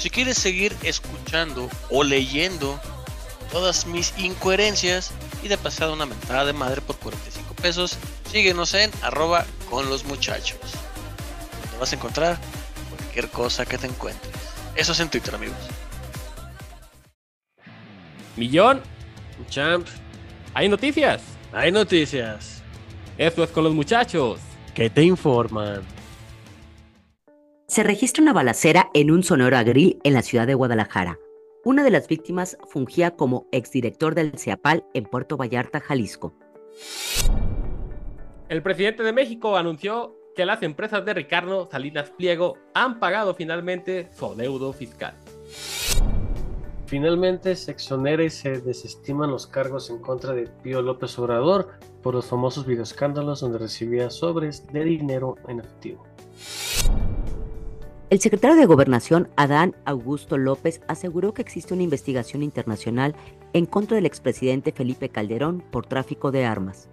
[0.00, 2.80] Si quieres seguir escuchando o leyendo
[3.52, 5.10] todas mis incoherencias
[5.42, 7.98] y de pasada una mentada de madre por 45 pesos,
[8.32, 10.58] síguenos en arroba con los muchachos.
[11.60, 12.38] Donde vas a encontrar
[12.88, 14.32] cualquier cosa que te encuentres.
[14.74, 15.58] Eso es en Twitter, amigos.
[18.36, 18.80] Millón,
[19.50, 19.86] Champ,
[20.54, 21.20] hay noticias.
[21.52, 22.62] hay noticias
[23.18, 24.40] Esto es con los muchachos.
[24.74, 25.99] que te informan.
[27.70, 31.20] Se registra una balacera en un Sonora Grill en la ciudad de Guadalajara.
[31.64, 36.34] Una de las víctimas fungía como exdirector del CEAPAL en Puerto Vallarta, Jalisco.
[38.48, 44.08] El presidente de México anunció que las empresas de Ricardo Salinas Pliego han pagado finalmente
[44.18, 45.14] su adeudo fiscal.
[46.86, 51.68] Finalmente se exonera y se desestiman los cargos en contra de Pío López Obrador
[52.02, 56.04] por los famosos videoescándalos donde recibía sobres de dinero en efectivo.
[58.10, 63.14] El secretario de Gobernación, Adán Augusto López, aseguró que existe una investigación internacional
[63.52, 66.88] en contra del expresidente Felipe Calderón por tráfico de armas.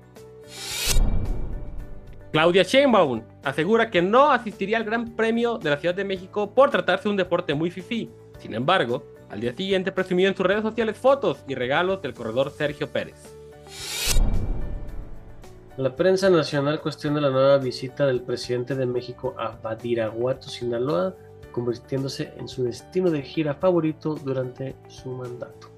[2.32, 6.70] Claudia Sheinbaum asegura que no asistiría al Gran Premio de la Ciudad de México por
[6.70, 8.12] tratarse de un deporte muy fifí.
[8.38, 12.52] Sin embargo, al día siguiente presumió en sus redes sociales fotos y regalos del corredor
[12.52, 13.36] Sergio Pérez.
[15.78, 21.16] La prensa nacional cuestiona la nueva visita del presidente de México a Badiraguato, Sinaloa,
[21.52, 25.70] convirtiéndose en su destino de gira favorito durante su mandato.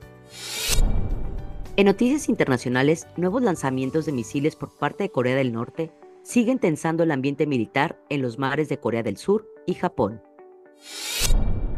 [1.76, 5.92] En noticias internacionales, nuevos lanzamientos de misiles por parte de Corea del Norte
[6.24, 10.22] siguen tensando el ambiente militar en los mares de Corea del Sur y Japón.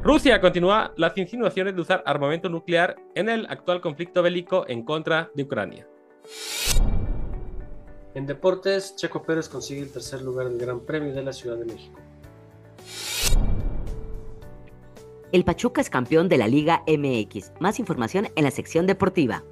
[0.04, 5.32] Rusia continúa las insinuaciones de usar armamento nuclear en el actual conflicto bélico en contra
[5.34, 5.88] de Ucrania.
[8.14, 11.66] En deportes, Checo Pérez consigue el tercer lugar del Gran Premio de la Ciudad de
[11.66, 12.00] México.
[15.32, 17.54] El Pachuca es campeón de la Liga MX.
[17.62, 19.44] Más información en la sección deportiva.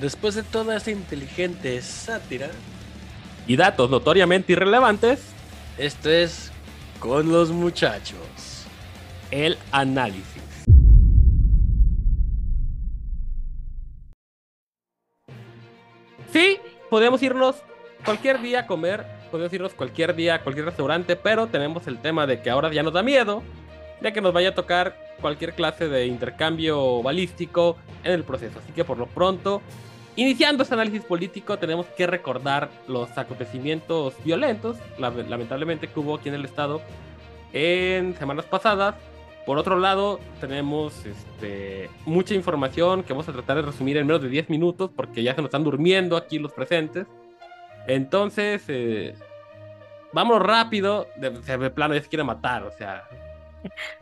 [0.00, 2.50] Después de toda esta inteligente sátira,
[3.46, 5.20] Y datos notoriamente irrelevantes,
[5.76, 6.50] esto es
[6.98, 8.64] con los muchachos.
[9.30, 10.43] el análisis.
[16.94, 17.56] Podemos irnos
[18.04, 22.24] cualquier día a comer, podemos irnos cualquier día a cualquier restaurante, pero tenemos el tema
[22.24, 23.42] de que ahora ya nos da miedo
[24.00, 28.60] de que nos vaya a tocar cualquier clase de intercambio balístico en el proceso.
[28.62, 29.60] Así que por lo pronto,
[30.14, 36.28] iniciando este análisis político, tenemos que recordar los acontecimientos violentos, la- lamentablemente, que hubo aquí
[36.28, 36.80] en el estado
[37.52, 38.94] en semanas pasadas.
[39.46, 44.22] Por otro lado, tenemos este, mucha información que vamos a tratar de resumir en menos
[44.22, 47.06] de 10 minutos porque ya se nos están durmiendo aquí los presentes.
[47.86, 49.14] Entonces, eh,
[50.12, 51.06] vamos rápido.
[51.16, 53.04] De, de plano ya se quiere matar, o sea.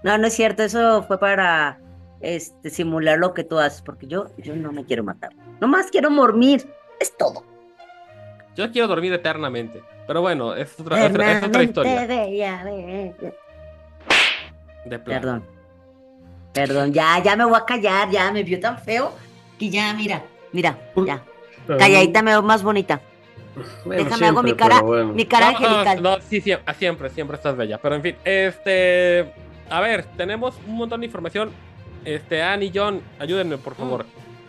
[0.03, 1.81] No, no es cierto, eso fue para
[2.21, 5.31] este, simular lo que tú haces, porque yo, yo no me quiero matar.
[5.61, 6.69] Nomás quiero dormir,
[7.01, 7.45] es todo.
[8.55, 9.83] Yo quiero dormir eternamente.
[10.07, 12.07] Pero bueno, es otra, otra- es otra historia.
[12.07, 13.33] Bella, bella.
[14.85, 14.99] De.
[14.99, 15.45] Perdón.
[16.53, 19.13] Perdón, ya, ya me voy a callar, ya me vio tan feo
[19.59, 21.23] que ya, mira, mira, ya.
[21.67, 23.01] Calladita me veo más bonita.
[23.85, 25.13] Bueno, Déjame hago mi siempre, cara, bueno.
[25.13, 26.03] mi cara No, no, angelical.
[26.03, 27.79] no, sí, sí, ah, siempre, siempre estás bella.
[27.79, 29.33] Pero en fin, este.
[29.71, 31.51] A ver, tenemos un montón de información.
[32.05, 34.05] Este, Annie y John, ayúdenme, por favor.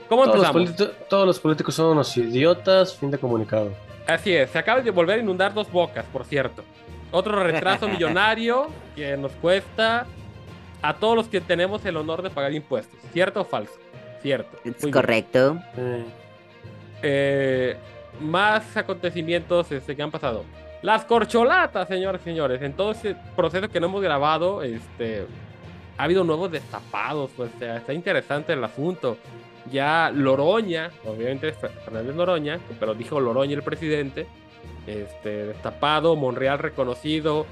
[0.10, 0.72] ¿Cómo Todos los, empezamos?
[0.80, 3.72] politi- todos los políticos son unos idiotas, fin de comunicado.
[4.08, 6.64] Así es, se acaba de volver a inundar dos bocas, por cierto.
[7.12, 10.06] Otro retraso millonario que nos cuesta
[10.84, 13.00] a todos los que tenemos el honor de pagar impuestos.
[13.14, 13.74] ¿Cierto o falso?
[14.22, 14.60] Cierto.
[14.64, 15.58] Es correcto.
[17.02, 17.76] Eh,
[18.20, 20.44] más acontecimientos este, que han pasado.
[20.82, 22.62] Las corcholatas, señores y señores.
[22.62, 25.26] En todo ese proceso que no hemos grabado, este,
[25.98, 27.32] ha habido nuevos destapados.
[27.36, 29.18] Pues, o sea, está interesante el asunto.
[29.72, 34.28] Ya Loroña, obviamente Fernández Loroña, pero dijo Loroña el presidente.
[34.86, 37.46] Este, destapado, Monreal reconocido.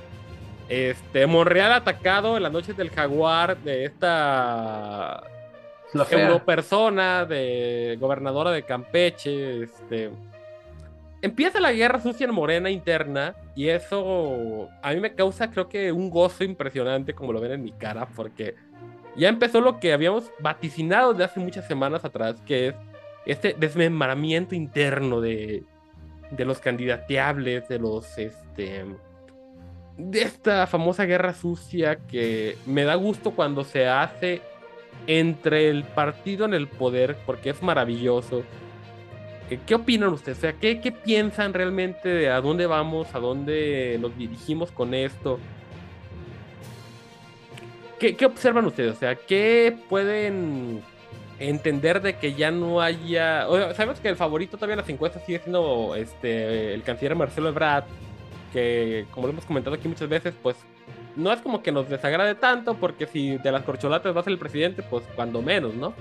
[0.72, 5.22] Este, Monreal atacado en las noches del jaguar de esta
[6.46, 10.12] persona de gobernadora de Campeche, este
[11.22, 15.92] empieza la guerra sucia en Morena interna y eso a mí me causa creo que
[15.92, 18.56] un gozo impresionante como lo ven en mi cara porque
[19.18, 22.76] ya empezó lo que habíamos vaticinado de hace muchas semanas atrás que es
[23.26, 25.66] este desmembramiento interno de
[26.32, 28.86] de los candidateables, de los este
[30.10, 34.42] de esta famosa guerra sucia que me da gusto cuando se hace
[35.08, 38.44] entre el partido en el poder, porque es maravilloso.
[39.66, 40.38] ¿Qué opinan ustedes?
[40.38, 44.94] O sea, ¿qué, qué piensan realmente de a dónde vamos, a dónde nos dirigimos con
[44.94, 45.40] esto?
[48.00, 48.94] ¿Qué, qué observan ustedes?
[48.94, 50.82] O sea, ¿qué pueden
[51.38, 53.48] entender de que ya no haya...
[53.50, 57.50] o sabemos que el favorito todavía en las encuestas sigue siendo este, el canciller Marcelo
[57.50, 57.84] Ebrard,
[58.52, 60.56] que como lo hemos comentado aquí muchas veces, pues
[61.16, 64.34] no es como que nos desagrade tanto, porque si de las corcholatas va a ser
[64.34, 65.94] el presidente, pues cuando menos, ¿no?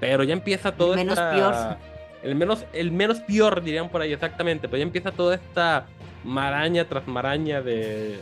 [0.00, 1.54] Pero ya empieza todo menos esta- peor.
[2.22, 4.66] El menos, el menos peor, dirían por ahí, exactamente.
[4.66, 5.86] Pero ya empieza toda esta
[6.24, 8.18] maraña tras maraña de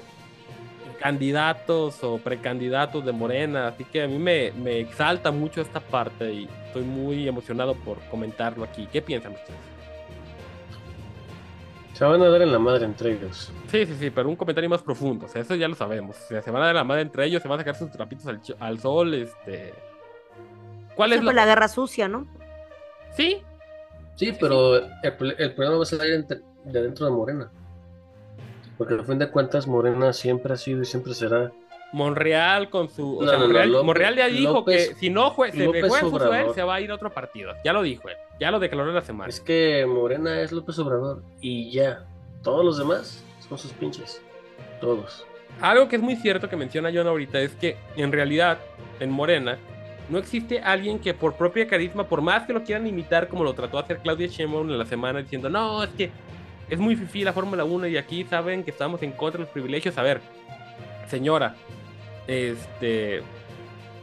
[1.01, 3.69] candidatos o precandidatos de Morena.
[3.69, 7.99] Así que a mí me, me exalta mucho esta parte y estoy muy emocionado por
[8.11, 8.89] comentarlo aquí.
[8.93, 9.59] ¿Qué piensan ustedes?
[12.03, 13.53] Se van a dar en la madre entre ellos.
[13.69, 15.27] Sí, sí, sí, pero un comentario más profundo.
[15.27, 16.17] O sea, eso ya lo sabemos.
[16.17, 17.93] O sea, se van a dar la madre entre ellos, se van a sacar sus
[17.93, 19.73] trapitos al, al sol, este.
[20.97, 21.43] ¿Cuál es Siempre la...
[21.43, 22.27] la guerra sucia, ¿no?
[23.17, 23.41] Sí,
[24.17, 27.53] Sí, pero el, pro- el problema va a salir entre- de dentro de Morena.
[28.77, 31.53] Porque al fin de cuentas, Morena siempre ha sido y siempre será.
[31.93, 33.19] Monreal con su.
[33.19, 35.67] O No, sea, no, Monreal, López- Monreal ya dijo López- que si no jue- se
[35.67, 36.55] juega suel, Obrador.
[36.55, 37.53] se va a ir a otro partido.
[37.65, 38.17] Ya lo dijo él.
[38.41, 39.29] Ya lo declaró en la semana.
[39.29, 42.05] Es que Morena es López Obrador y ya.
[42.43, 44.21] Todos los demás son sus pinches.
[44.81, 45.27] Todos.
[45.61, 48.59] Algo que es muy cierto que menciona John ahorita es que en realidad
[48.99, 49.59] en Morena
[50.09, 53.53] no existe alguien que por propia carisma, por más que lo quieran imitar como lo
[53.55, 56.11] trató de hacer Claudia Sheinbaum en la semana diciendo, no, es que
[56.69, 59.53] es muy fifí la Fórmula 1 y aquí saben que estamos en contra de los
[59.53, 59.97] privilegios.
[59.99, 60.21] A ver,
[61.07, 61.55] señora,
[62.27, 63.23] este,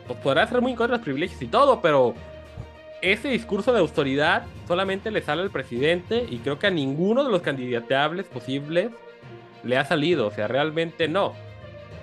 [0.08, 2.14] pues podrá ser muy en contra de los privilegios y todo, pero
[3.02, 7.32] ese discurso de autoridad solamente le sale al presidente y creo que a ninguno de
[7.32, 8.92] los candidateables posibles
[9.64, 11.34] le ha salido, o sea, realmente no.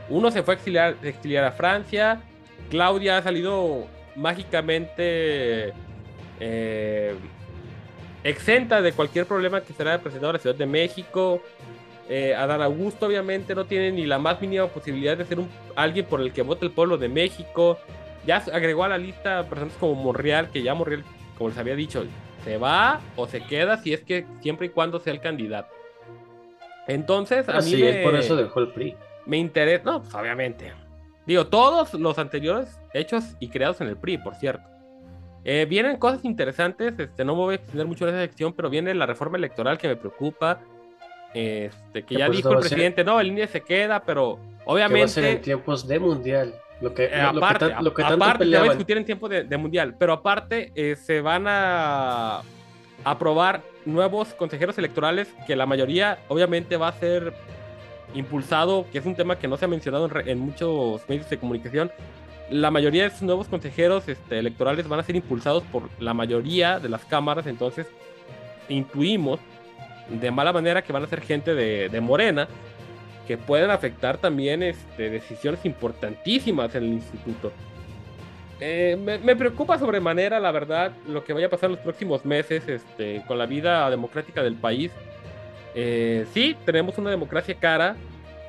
[0.08, 2.22] Uno se fue a exiliar, a Francia,
[2.70, 5.72] Claudia ha salido mágicamente
[6.40, 7.14] eh,
[8.22, 11.42] exenta de cualquier problema que será presentado en la Ciudad de México.
[12.08, 16.06] Eh, Adán Augusto obviamente no tiene ni la más mínima posibilidad de ser un, alguien
[16.06, 17.78] por el que vote el pueblo de México.
[18.24, 21.04] Ya agregó a la lista personas como Monreal, que ya Monreal,
[21.36, 22.04] como les había dicho,
[22.44, 25.74] se va o se queda si es que siempre y cuando sea el candidato.
[26.86, 28.96] Entonces, a mí Así me, es, por eso dejó el PRI.
[29.24, 30.72] me interesa, no, pues obviamente.
[31.26, 34.62] Digo, todos los anteriores hechos y creados en el PRI, por cierto.
[35.44, 38.70] Eh, vienen cosas interesantes, este, no me voy a extender mucho en esa sección, pero
[38.70, 40.60] viene la reforma electoral que me preocupa.
[41.34, 43.60] Este, que Que ya pues dijo no el a ser- presidente, no, el INE se
[43.60, 46.54] queda, pero Que va a ser en obviamente, tiempos de mundial.
[46.80, 48.96] Lo que, eh, lo- lo que aparte, tan- lo que aparte se va a discutir
[48.98, 52.42] en tiempo de, de mundial, pero aparte eh, se van a
[53.04, 57.32] aprobar nuevos consejeros electorales que la mayoría obviamente va a ser
[58.14, 61.28] impulsado, que es un tema que no se ha mencionado en, re- en muchos medios
[61.30, 61.90] de comunicación.
[62.50, 66.78] La mayoría de esos nuevos consejeros este, electorales van a ser impulsados por la mayoría
[66.78, 67.86] de las cámaras, entonces
[68.68, 69.40] intuimos
[70.08, 72.48] de mala manera que van a ser gente de, de Morena,
[73.26, 77.52] que pueden afectar también este, decisiones importantísimas en el instituto.
[78.60, 82.24] Eh, me, me preocupa sobremanera, la verdad, lo que vaya a pasar en los próximos
[82.24, 84.92] meses este, con la vida democrática del país.
[85.74, 87.96] Eh, sí, tenemos una democracia cara,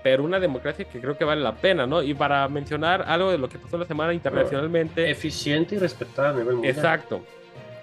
[0.03, 2.01] pero una democracia que creo que vale la pena, ¿no?
[2.01, 5.09] Y para mencionar algo de lo que pasó la semana internacionalmente.
[5.09, 6.73] Eficiente y respetada a nivel mundial.
[6.73, 7.21] Exacto.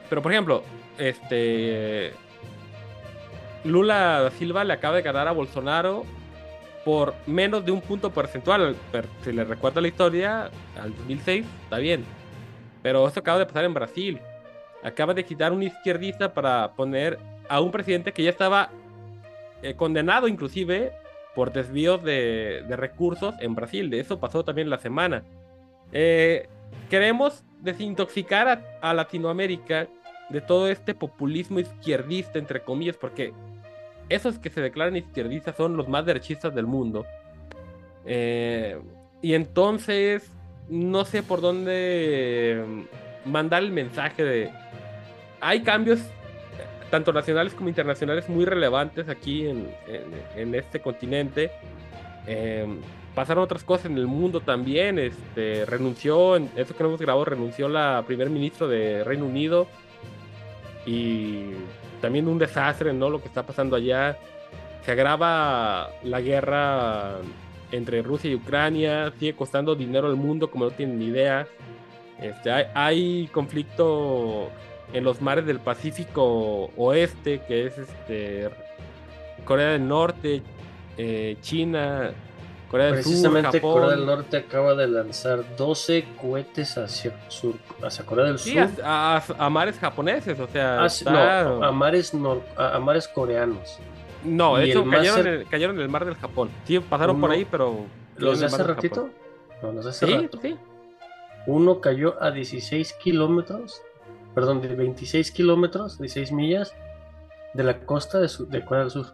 [0.09, 0.63] Pero por ejemplo,
[0.97, 2.13] este
[3.65, 6.05] Lula da Silva le acaba de ganar a Bolsonaro
[6.85, 8.77] por menos de un punto porcentual.
[8.93, 10.51] Pero si le recuerda la historia,
[10.81, 12.05] al 2006, está bien.
[12.83, 14.21] Pero esto acaba de pasar en Brasil.
[14.83, 18.71] Acaba de quitar un izquierdista para poner a un presidente que ya estaba
[19.63, 20.93] eh, condenado inclusive
[21.35, 23.89] por desvíos de, recursos en Brasil.
[23.89, 25.25] De eso pasó también la semana.
[25.93, 26.49] Eh,
[26.91, 29.89] queremos desintoxicar a, a Latinoamérica
[30.29, 33.33] de todo este populismo izquierdista, entre comillas, porque
[34.09, 37.07] esos que se declaran izquierdistas son los más derechistas del mundo.
[38.07, 38.79] Eh,
[39.23, 40.31] y entonces,
[40.69, 42.65] no sé por dónde
[43.25, 44.51] mandar el mensaje de...
[45.41, 46.01] Hay cambios,
[46.91, 49.69] tanto nacionales como internacionales, muy relevantes aquí en,
[50.37, 51.51] en- este continente.
[52.27, 52.67] Eh,
[53.15, 54.99] pasaron otras cosas en el mundo también.
[54.99, 59.67] Este, renunció, en eso que no hemos grabado, renunció la primer ministro de Reino Unido.
[60.87, 61.53] Y
[62.05, 63.09] también un desastre, ¿no?
[63.09, 64.19] Lo que está pasando allá.
[64.85, 67.15] Se agrava la guerra
[67.73, 69.11] entre Rusia y Ucrania.
[69.19, 71.47] Sigue costando dinero al mundo, como no tienen ni idea.
[72.21, 74.51] Este, hay, conflicto
[74.93, 78.51] en los mares del Pacífico Oeste, que es este,
[79.47, 80.43] Corea del Norte,
[80.99, 82.13] eh, China,
[82.75, 83.73] Corea del Sur, Precisamente Japón.
[83.83, 87.55] Corea del Norte acaba de lanzar 12 cohetes hacia, sur,
[87.85, 88.69] hacia Corea del Sí, Sur.
[88.85, 92.81] a, a- a mares japoneses, o sea, Ah, está- no, a mares, nor- a, a
[92.81, 93.79] mares coreanos.
[94.25, 96.51] No, de y hecho cayeron, cer- en el, cayeron en el mar del Japón.
[96.65, 97.85] Sí, pasaron por ahí, pero...
[98.17, 99.09] ¿Los de hace ratito?
[99.63, 100.39] No, los de hace Sí, rato.
[100.43, 100.57] sí.
[101.47, 103.83] Uno cayó a 16 kilómetros,
[104.35, 106.75] perdón, de 26 kilómetros, 16 millas
[107.53, 109.07] de la costa de, su- de Corea del Sur.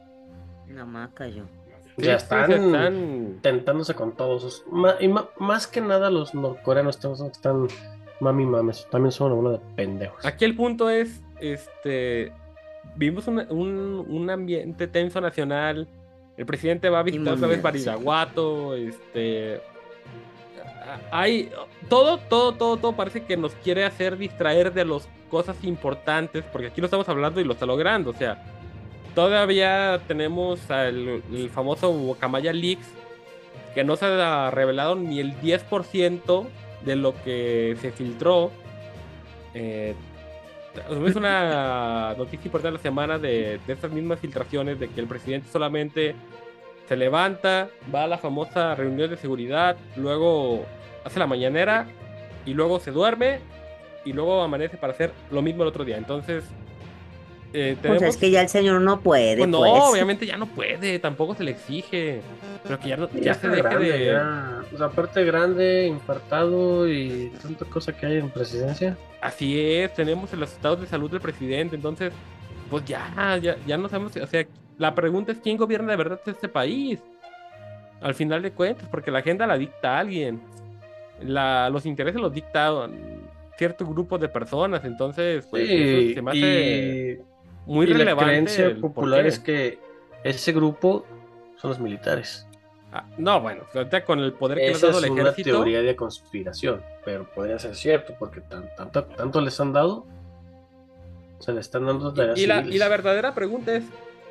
[0.67, 1.45] No más cayó.
[2.01, 4.65] Sí, ya están, están- tentándose con todos.
[5.01, 6.99] y más que nada los norcoreanos
[7.33, 7.69] están,
[8.21, 10.25] mami mames, también son una de pendejos.
[10.25, 12.33] Aquí el punto es, este,
[12.97, 15.89] vimos un, un, un ambiente tenso nacional.
[16.37, 17.61] El presidente va a visitar otra vez.
[17.63, 19.61] Baridaguato, este,
[21.11, 21.51] hay
[21.89, 26.69] todo, todo, todo, todo parece que nos quiere hacer distraer de las cosas importantes, porque
[26.69, 28.43] aquí lo estamos hablando y lo está logrando, o sea,
[29.15, 32.87] todavía tenemos al, el famoso Guacamaya Leaks,
[33.75, 36.47] que no se ha revelado ni el 10%
[36.85, 38.51] de lo que se filtró.
[39.55, 39.95] Eh,
[41.07, 45.07] es una noticia importante de la semana de, de estas mismas filtraciones, de que el
[45.07, 46.15] presidente solamente
[46.89, 50.65] se levanta, va a la famosa reunión de seguridad, luego
[51.05, 51.87] hace la mañanera
[52.45, 53.39] y luego se duerme
[54.05, 55.97] y luego amanece para hacer lo mismo el otro día.
[55.97, 56.45] Entonces,
[57.53, 58.03] eh, Pues tenemos...
[58.03, 59.73] es que ya el señor no puede, Pues no, pues.
[59.83, 62.21] obviamente ya no puede, tampoco se le exige.
[62.63, 64.05] Pero que ya, no, ya, Ya se deje grande, de.
[64.07, 64.63] ya.
[64.73, 68.97] O sea, aparte grande, infartado y tanta cosa que hay en presidencia.
[69.21, 72.13] Así es, tenemos los estados de salud del presidente, entonces,
[72.71, 74.17] pues ya, ya, ya no sabemos.
[74.17, 74.47] O sea,
[74.79, 77.01] la pregunta es quién gobierna de verdad este país.
[78.01, 80.41] Al final de cuentas, porque la agenda la dicta alguien.
[81.23, 82.89] La, los intereses los dicta
[83.59, 86.39] cierto grupo de personas, entonces, pues, Sí, eso se me hace
[87.21, 87.30] y,
[87.71, 88.25] muy y la relevante.
[88.25, 89.79] creencia el por popular es que
[90.25, 91.07] ese grupo
[91.57, 92.47] son los militares.
[92.93, 95.23] Ah, no, bueno, ahorita con el poder que le ha Esa dado es el una
[95.23, 95.51] ejército.
[95.51, 100.07] teoría de conspiración, pero podría ser cierto porque tan, tanto, tanto les han dado,
[101.39, 102.75] se le están dando tareas Y la, civiles.
[102.75, 103.85] y la verdadera pregunta es,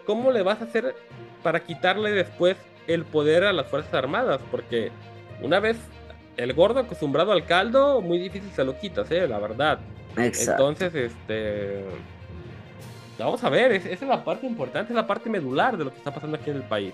[0.06, 0.94] ¿cómo le vas a hacer
[1.42, 4.42] para quitarle después el poder a las Fuerzas Armadas?
[4.52, 4.92] Porque
[5.42, 5.78] una vez
[6.36, 9.26] el gordo acostumbrado al caldo, muy difícil se lo quitas, ¿eh?
[9.28, 9.80] La verdad.
[10.18, 10.52] Exacto.
[10.70, 11.86] Entonces, este...
[13.26, 15.92] Vamos a ver, es- esa es la parte importante, es la parte medular de lo
[15.92, 16.94] que está pasando aquí en el país.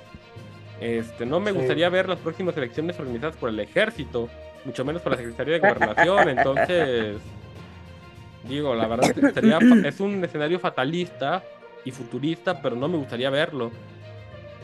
[0.82, 1.58] Este, no me Sí.
[1.58, 4.28] gustaría ver las próximas elecciones organizadas por el ejército,
[4.66, 7.18] mucho menos por la Secretaría de Gobernación, entonces...
[8.48, 11.44] Digo, la verdad sería es un escenario fatalista
[11.84, 13.72] y futurista, pero no me gustaría verlo.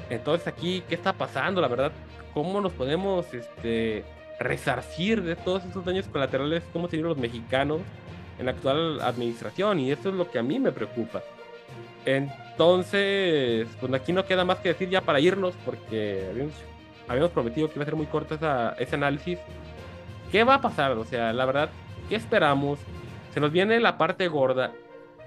[0.10, 1.62] Entonces aquí, ¿qué está pasando?
[1.62, 1.92] La verdad,
[2.34, 4.04] ¿cómo nos podemos este,
[4.40, 6.62] resarcir de todos esos daños colaterales?
[6.74, 7.80] ¿Cómo se los mexicanos
[8.38, 9.80] en la actual administración?
[9.80, 11.24] Y eso es lo que a mí me preocupa.
[12.06, 16.54] Entonces, pues aquí no queda más que decir ya para irnos, porque habíamos,
[17.08, 19.40] habíamos prometido que iba a ser muy corto esa- ese análisis.
[20.32, 20.92] ¿Qué va a pasar?
[20.94, 21.70] O sea, la verdad,
[22.10, 22.80] ¿qué esperamos?
[23.34, 24.72] Se nos viene la parte gorda.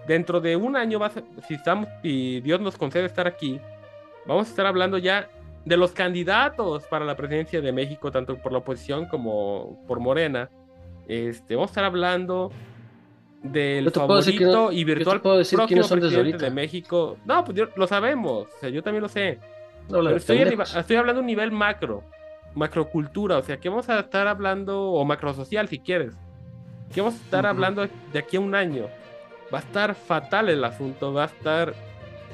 [0.07, 3.61] Dentro de un año, va a ser- si estamos, y Dios nos concede estar aquí,
[4.27, 5.29] vamos a estar hablando ya
[5.64, 10.51] de los candidatos para la presidencia de México, tanto por la oposición como por Morena.
[11.09, 12.51] Este, vamos a estar hablando
[13.45, 16.55] del favorito no- y virtual próximo quiénes son desde presidente de ahorita.
[16.55, 17.16] México.
[17.24, 19.38] No, pues yo- lo sabemos, o sea, yo también lo sé.
[19.88, 20.68] No, Pero de estoy, a pendejos.
[20.70, 22.03] nivel- estoy hablando a un nivel macro,
[22.55, 26.14] macrocultura, o sea, que vamos a estar hablando, o macrosocial si quieres,
[26.92, 27.51] que vamos a estar Ujú.
[27.51, 28.86] hablando de aquí a un año.
[29.53, 31.74] Va a estar fatal el asunto, va a estar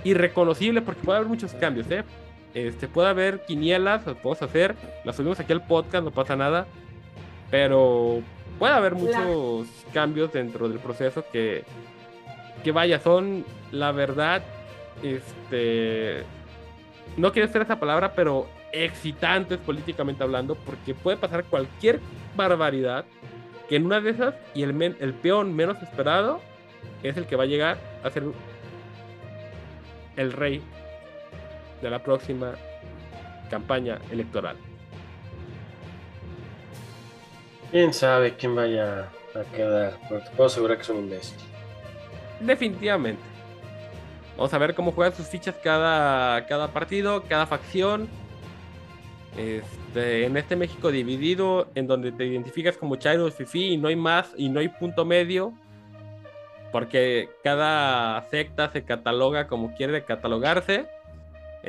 [0.05, 2.05] irreconocible porque puede haber muchos cambios, ¿eh?
[2.55, 6.67] Este, puede haber quinielas, las podemos hacer, las subimos aquí al podcast, no pasa nada,
[7.51, 8.21] pero
[8.61, 11.65] puede haber muchos cambios dentro del proceso que,
[12.63, 14.43] que vaya, son la verdad,
[15.03, 16.23] este,
[17.17, 21.99] no quiero hacer esa palabra, pero excitantes políticamente hablando, porque puede pasar cualquier
[22.37, 23.05] barbaridad
[23.69, 26.41] que en una de esas y el, men- el peón menos esperado
[27.03, 28.25] es el que va a llegar a ser
[30.17, 30.63] el rey
[31.81, 32.53] de la próxima
[33.51, 34.57] campaña electoral.
[37.71, 41.39] Quién sabe quién vaya a quedar, pero te puedo asegurar que es un imbécil.
[42.41, 43.23] Definitivamente.
[44.37, 48.09] Vamos a ver cómo juegan sus fichas cada, cada partido, cada facción.
[49.37, 53.97] Este, en este México dividido, en donde te identificas como Chairo Fifi y no hay
[53.97, 55.53] más y no hay punto medio.
[56.73, 60.87] Porque cada secta se cataloga como quiere catalogarse.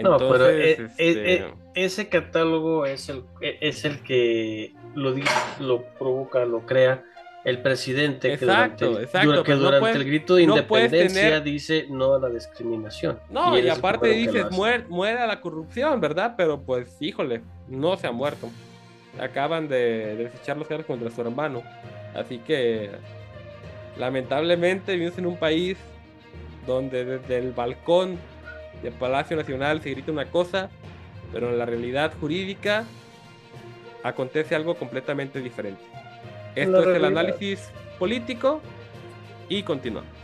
[0.01, 4.73] No, pero Entonces, eh, este, eh, eh, ese catálogo es el, eh, es el que
[4.95, 5.13] lo,
[5.59, 7.03] lo provoca, lo crea
[7.43, 11.21] el presidente que durante, exacto, dura- que no durante puedes- el grito de no independencia
[11.21, 13.19] tener- dice no a la discriminación.
[13.29, 16.35] No, y, el aparte dices, muere, muera la corrupción, ¿verdad?
[16.37, 18.49] Pero pues, híjole, no se ha muerto.
[19.19, 21.63] Acaban de, de desechar los cargos contra su hermano.
[22.13, 22.91] Así que,
[23.97, 25.77] lamentablemente, vivimos en un país
[26.65, 28.17] donde desde el balcón
[28.83, 30.69] del Palacio Nacional se grita una cosa,
[31.33, 32.85] pero en la realidad jurídica
[34.03, 35.81] acontece algo completamente diferente.
[36.55, 38.61] Esto es el análisis político
[39.47, 40.21] y continuamos.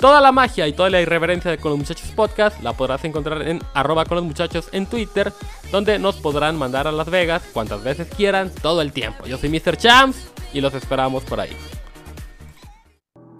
[0.00, 3.42] Toda la magia y toda la irreverencia de Con los Muchachos Podcast la podrás encontrar
[3.42, 5.32] en arroba con los muchachos en Twitter,
[5.72, 9.26] donde nos podrán mandar a Las Vegas cuantas veces quieran, todo el tiempo.
[9.26, 9.76] Yo soy Mr.
[9.76, 11.50] Champs y los esperamos por ahí.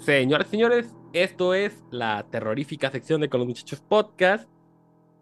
[0.00, 4.48] Señoras y señores, esto es la terrorífica sección de Con los Muchachos Podcast.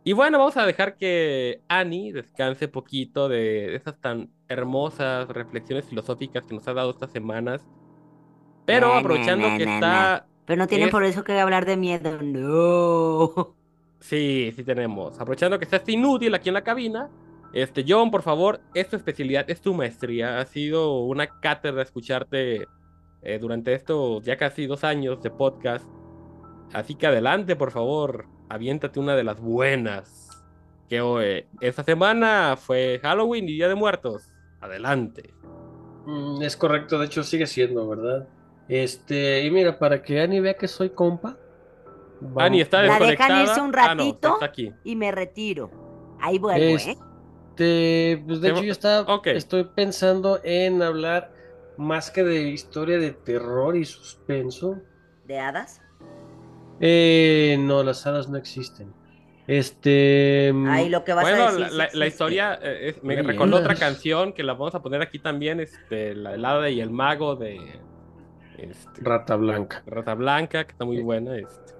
[0.07, 6.45] Y bueno, vamos a dejar que Annie descanse poquito de esas tan hermosas reflexiones filosóficas
[6.47, 7.67] que nos ha dado estas semanas.
[8.67, 11.77] Pero Na, aprovechando na, que está Pero no tienen Es- por eso que hablar de
[11.77, 12.23] miedo.
[12.23, 13.57] No.
[13.99, 15.19] Sí, sí tenemos.
[15.19, 17.11] Aprovechando que estás inútil aquí en la cabina.
[17.53, 20.39] Este, John, por favor, es tu especialidad, es tu maestría.
[20.39, 22.69] Ha sido una cátedra escucharte
[23.23, 25.85] eh, durante estos ya casi dos años de podcast.
[26.73, 30.23] Así que adelante, por favor, aviéntate una de las buenas.
[30.89, 34.31] Que hoy, esta semana fue Halloween y Día de Muertos.
[34.61, 35.35] Adelante.
[36.07, 38.29] Mm, es correcto, de hecho sigue siendo, ¿verdad?
[38.69, 41.37] Este, y mira, para que Ani vea que soy compa.
[42.21, 43.43] vamos- Ani está La dejan desconectada.
[43.43, 44.35] irse un Ah, no, ratito.
[44.35, 44.73] está aquí.
[44.85, 45.71] Y me retiro.
[46.21, 46.97] Ahí vuelvo, ¿eh?
[47.55, 49.27] Este, pues de Te- hecho yo estaba, ok.
[49.29, 51.33] estoy pensando en hablar
[51.77, 54.79] más que de historia de terror y suspenso.
[55.27, 55.83] ¿De hadas?
[56.81, 58.93] Eh, no, las hadas no existen.
[59.47, 61.73] Este, mm, Ahí lo que vas a Bueno, decir.
[61.77, 65.01] la, sí la- historia eh, es- me recordó otra canción que la vamos a poner
[65.03, 67.59] aquí también, este, la helada y el mago de
[68.59, 69.83] este, Rata Blanca.
[69.87, 71.37] Rata Blanca, que está muy buena.
[71.37, 71.75] Este.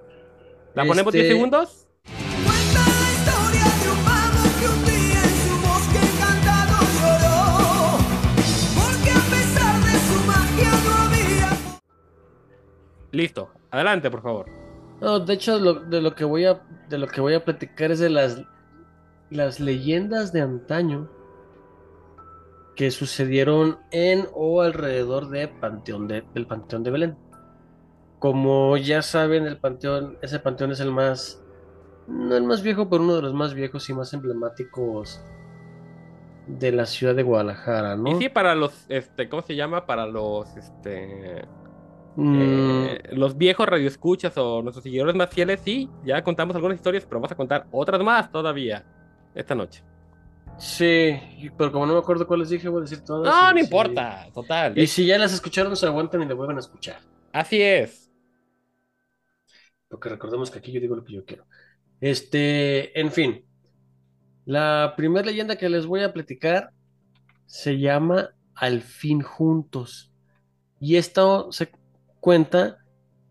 [0.75, 1.87] ¿La ponemos 10 Este- segundos?
[2.45, 7.97] Cuenta la historia de un mago que un día en su bosque encantado lloró.
[8.79, 11.49] Porque a pesar de su magia no había.
[13.11, 14.45] Listo, adelante, por favor.
[15.01, 17.91] No, de hecho, lo- de lo que voy a, de lo que voy a platicar
[17.91, 18.41] es de las,
[19.29, 21.09] las leyendas de antaño
[22.75, 27.17] que sucedieron en o alrededor de Panteón de, del Panteón de Belén.
[28.19, 31.43] Como ya saben, el panteón, ese panteón es el más,
[32.07, 35.21] no el más viejo, pero uno de los más viejos y más emblemáticos
[36.47, 38.09] de la ciudad de Guadalajara, ¿no?
[38.09, 39.85] Y sí, para los, este, ¿cómo se llama?
[39.85, 41.45] Para los, este,
[42.19, 47.05] Mm, eh, los viejos radioescuchas o nuestros seguidores más fieles, sí, ya contamos algunas historias,
[47.05, 48.87] pero vamos a contar otras más todavía
[49.35, 49.83] esta noche.
[50.57, 51.19] sí,
[51.57, 53.33] pero como no me acuerdo cuáles dije, voy a decir todas.
[53.33, 54.77] No, no importa, total.
[54.77, 56.99] Y si ya las escucharon, se aguantan y le vuelven a escuchar.
[57.31, 58.11] Así es.
[59.89, 61.45] Porque recordemos que aquí yo digo lo que yo quiero.
[61.99, 63.45] Este, en fin.
[64.45, 66.71] La primera leyenda que les voy a platicar
[67.45, 70.11] se llama Al fin juntos.
[70.79, 71.71] Y esto se
[72.27, 72.79] cuenta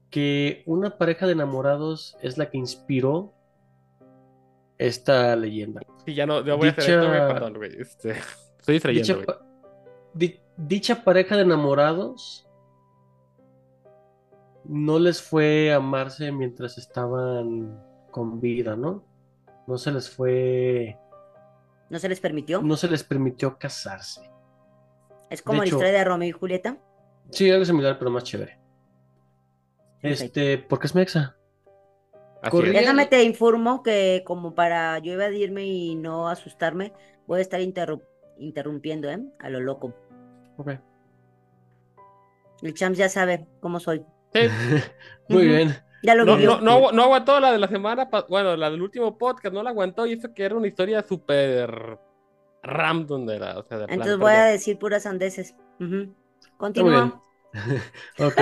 [0.08, 3.34] que una pareja de enamorados es la que inspiró
[4.78, 5.82] esta leyenda.
[6.06, 7.70] Sí, ya no, yo voy a hacer esto, güey, Dicha- perdón, güey.
[7.78, 8.10] Este,
[8.58, 9.38] estoy distrayendo, Dicha, güey.
[10.14, 12.48] di- dicha pareja de enamorados
[14.64, 17.78] no les fue amarse mientras estaban
[18.10, 19.04] con vida, ¿no?
[19.66, 20.98] No se les fue,
[21.90, 22.62] ¿No se les permitió?
[22.62, 24.22] no se les permitió casarse.
[25.28, 26.78] es como la hecho- historia de Romeo y Julieta.
[27.30, 28.64] Sí, algo similar, pero más chévere.
[30.02, 31.36] Este, porque es mexa.
[32.42, 32.74] Así corrí- es.
[32.74, 36.92] Déjame te informo que como para yo evadirme y no asustarme,
[37.26, 38.02] voy a estar interru-
[38.38, 39.20] interrumpiendo, ¿eh?
[39.40, 39.94] A lo loco.
[40.58, 40.72] Ok.
[42.62, 44.04] El Champs ya sabe cómo soy.
[44.32, 44.40] Sí,
[45.28, 45.54] Muy Ujú.
[45.56, 45.76] bien.
[46.02, 49.16] Ya lo No, no, no, no aguantó la de la semana, bueno, la del último
[49.18, 51.98] podcast, no la aguantó y eso que era una historia súper
[52.62, 55.04] random de la, o sea, de plan, Entonces voy a decir puras.
[55.06, 56.14] Está muy bien.
[56.58, 57.22] Continúa.
[58.20, 58.40] Ok.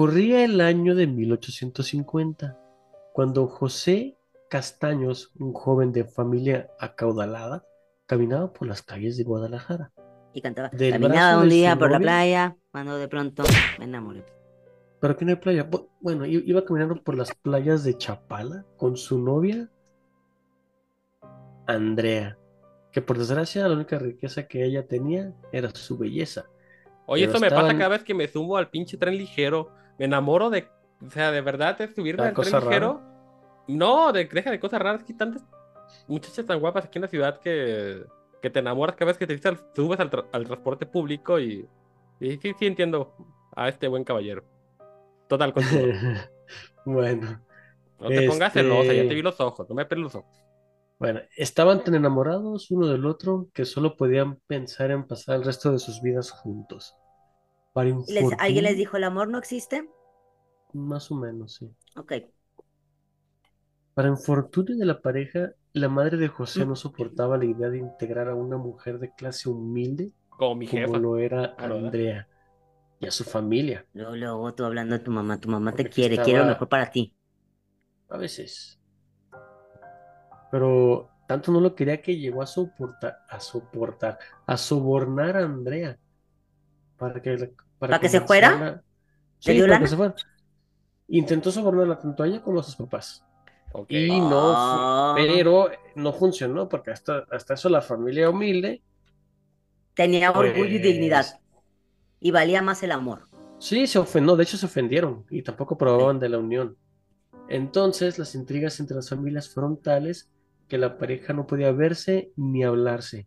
[0.00, 2.56] Corría el año de 1850,
[3.12, 4.16] cuando José
[4.48, 7.64] Castaños, un joven de familia acaudalada,
[8.06, 9.90] caminaba por las calles de Guadalajara.
[10.32, 10.68] Y cantaba.
[10.68, 13.42] Del Caminaba un día por la playa, cuando de pronto
[13.80, 14.24] me enamoré.
[15.00, 15.68] Pero aquí no hay playa.
[15.68, 19.68] Bu- Bueno, iba caminando por las playas de Chapala con su novia,
[21.66, 22.38] Andrea,
[22.92, 26.44] que por desgracia la única riqueza que ella tenía era su belleza.
[27.06, 29.79] Oye, pero eso me pasa cada vez que me subo al pinche tren ligero.
[30.00, 30.66] Me enamoro de,
[31.06, 33.00] o sea, de verdad, de subirme ¿Cada al tren ligero.
[33.68, 35.04] No, de, deja de cosas raras.
[35.04, 35.44] Que tantas
[36.08, 38.02] muchachas tan guapas aquí en la ciudad que,
[38.42, 39.38] que te enamoras cada vez que te
[39.76, 41.68] subes al, tra- transporte público y,
[42.18, 43.14] y sí, sí entiendo
[43.54, 44.42] a este buen caballero.
[45.28, 45.52] Total.
[46.84, 47.40] Bueno,
[48.00, 50.42] No te pongas Este- celosa, ya te vi los ojos, no me peles los ojos.
[50.98, 55.70] bueno, estaban tan enamorados uno del otro que solo podían pensar en pasar el resto
[55.70, 56.96] de sus vidas juntos.
[57.72, 59.88] Para ¿Y les- ¿Alguien les dijo el amor no existe?
[60.72, 61.72] Más o menos, sí.
[61.96, 62.12] Ok.
[63.94, 68.28] Para infortunio de la pareja, la madre de José no soportaba la idea de integrar
[68.28, 70.98] a una mujer de clase humilde Como mi como jefa.
[70.98, 71.76] lo era ¿verdad?
[71.86, 72.28] Andrea
[73.00, 73.86] y a su familia.
[73.92, 75.38] Luego, luego tú hablando de tu mamá.
[75.40, 77.14] Tu mamá te quiere, quiere lo mejor para ti.
[78.10, 78.78] A veces.
[80.50, 85.98] Pero tanto no lo quería que llegó a soportar, a soportar, a sobornar a Andrea
[87.00, 88.52] para que, para ¿Para que se fuera?
[88.52, 88.82] convencerla- ¿Le
[89.40, 89.84] Sí, dio para lana?
[89.84, 90.14] que se fuera.
[91.08, 93.24] Intentó sobornarla tanto a ella como a sus papás.
[93.72, 93.90] Ok.
[93.90, 95.14] Y no, Ah.
[95.16, 98.82] pero no funcionó porque hasta, hasta eso la familia humilde,
[99.94, 101.26] Tenía orgullo y Pues- dignidad.
[102.20, 103.24] Y valía más el amor.
[103.58, 106.76] Sí, se ofendió, de hecho se ofendieron y tampoco probaban de la unión.
[107.48, 110.30] Entonces las intrigas entre las familias fueron tales
[110.68, 113.26] que la pareja no podía verse ni hablarse,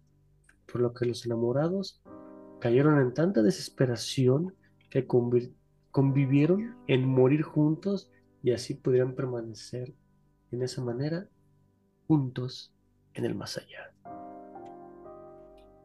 [0.71, 2.01] por lo que los enamorados
[2.63, 4.55] cayeron en tanta desesperación
[4.89, 5.05] que
[5.91, 8.09] convivieron en morir juntos
[8.41, 9.93] y así pudieran permanecer
[10.51, 11.27] en esa manera
[12.07, 12.73] juntos
[13.15, 13.91] en el más allá.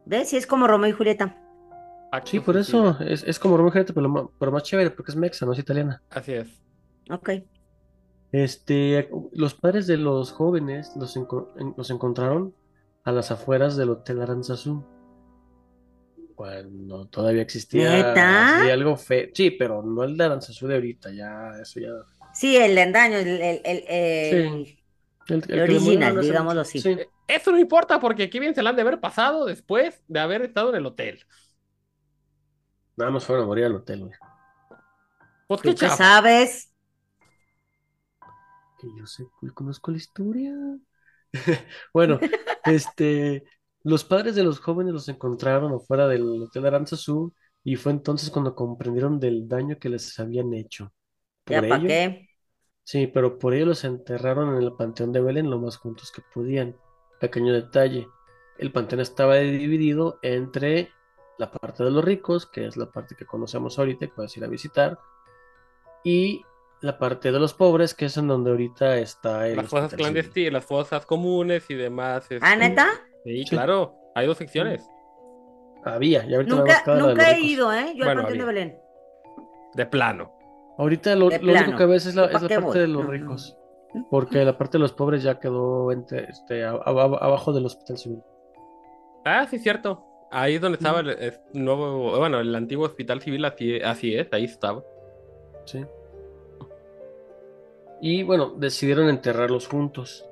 [0.05, 0.29] ¿Ves?
[0.29, 1.35] Sí, es como Romeo y Julieta.
[2.13, 2.91] Acto Sí, por suicida.
[2.91, 5.59] eso es, es como Romeo y Julieta, pero, más chévere porque es mexa, no es
[5.59, 6.01] italiana.
[6.11, 6.47] Así es.
[7.11, 7.29] Ok.
[8.31, 12.53] Este, los padres de los jóvenes los, enco- los encontraron
[13.03, 14.81] a las afueras del Hotel Aranzazú.
[16.39, 18.59] Cuando todavía existía ¿Neta?
[18.59, 19.27] así algo feo.
[19.33, 21.89] Sí, pero no el de Aranzazú de ahorita, ya, eso ya.
[22.33, 24.65] Sí, el de andaño, el, el, el, el-
[25.27, 25.43] Sí.
[25.61, 26.79] Original, digámoslo así.
[26.79, 26.97] Sí.
[27.27, 30.43] Eso no importa porque qué bien se la han de haber pasado después de haber
[30.43, 31.25] estado en el hotel.
[32.95, 34.13] Nada más fueron a morir al hotel, güey.
[35.47, 36.71] Pues ¿Tú qué qué sabes?
[38.79, 40.53] Que yo sé, yo conozco la historia.
[41.93, 42.19] Bueno,
[42.65, 43.43] este,
[43.83, 48.55] los padres de los jóvenes los encontraron afuera del Hotel Aranzazú y fue entonces cuando
[48.55, 50.93] comprendieron del daño que les habían hecho.
[51.49, 52.29] ¿Ya Por para ello, qué?
[52.83, 56.21] sí, pero por ello los enterraron en el Panteón de Belén lo más juntos que
[56.33, 56.75] podían.
[57.19, 58.07] Pequeño detalle,
[58.57, 60.89] el panteón estaba dividido entre
[61.37, 64.43] la parte de los ricos, que es la parte que conocemos ahorita y puedes ir
[64.45, 64.99] a visitar,
[66.03, 66.45] y
[66.81, 69.99] la parte de los pobres, que es en donde ahorita está el Las fosas Hospital
[70.01, 70.33] Civil.
[70.33, 72.29] clandestinas, las fosas comunes y demás.
[72.39, 72.87] ¿Ah, este, neta?
[73.23, 73.49] Sí, Sí.
[73.49, 73.95] claro.
[74.15, 74.89] Hay dos secciones.
[75.83, 77.93] Había, y ahorita Nunca, la nunca he ido, ¿eh?
[77.95, 78.45] Yo al Panteón de.
[78.45, 78.79] Belén.
[79.75, 80.33] De plano.
[80.77, 82.79] Ahorita lo, lo único que ves es la, ¿Yo pa' es la parte voy?
[82.79, 83.11] de los No, no.
[83.11, 83.57] ricos,
[84.09, 87.97] porque la parte de los pobres ya quedó entre, este, a- a- abajo del Hospital
[87.97, 88.21] Civil.
[89.25, 90.03] Ah, sí, cierto.
[90.31, 94.27] Ahí es donde estaba el, el nuevo, bueno, el antiguo hospital civil, así, así es,
[94.31, 94.83] ahí estaba.
[95.65, 95.83] Sí.
[98.01, 100.28] Y bueno, decidieron enterrarlos juntos.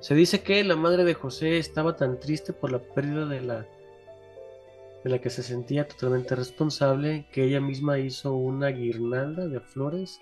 [0.00, 3.66] Se dice que la madre de José estaba tan triste por la pérdida de la
[5.04, 10.20] de la que se sentía totalmente responsable que ella misma hizo una guirnalda de flores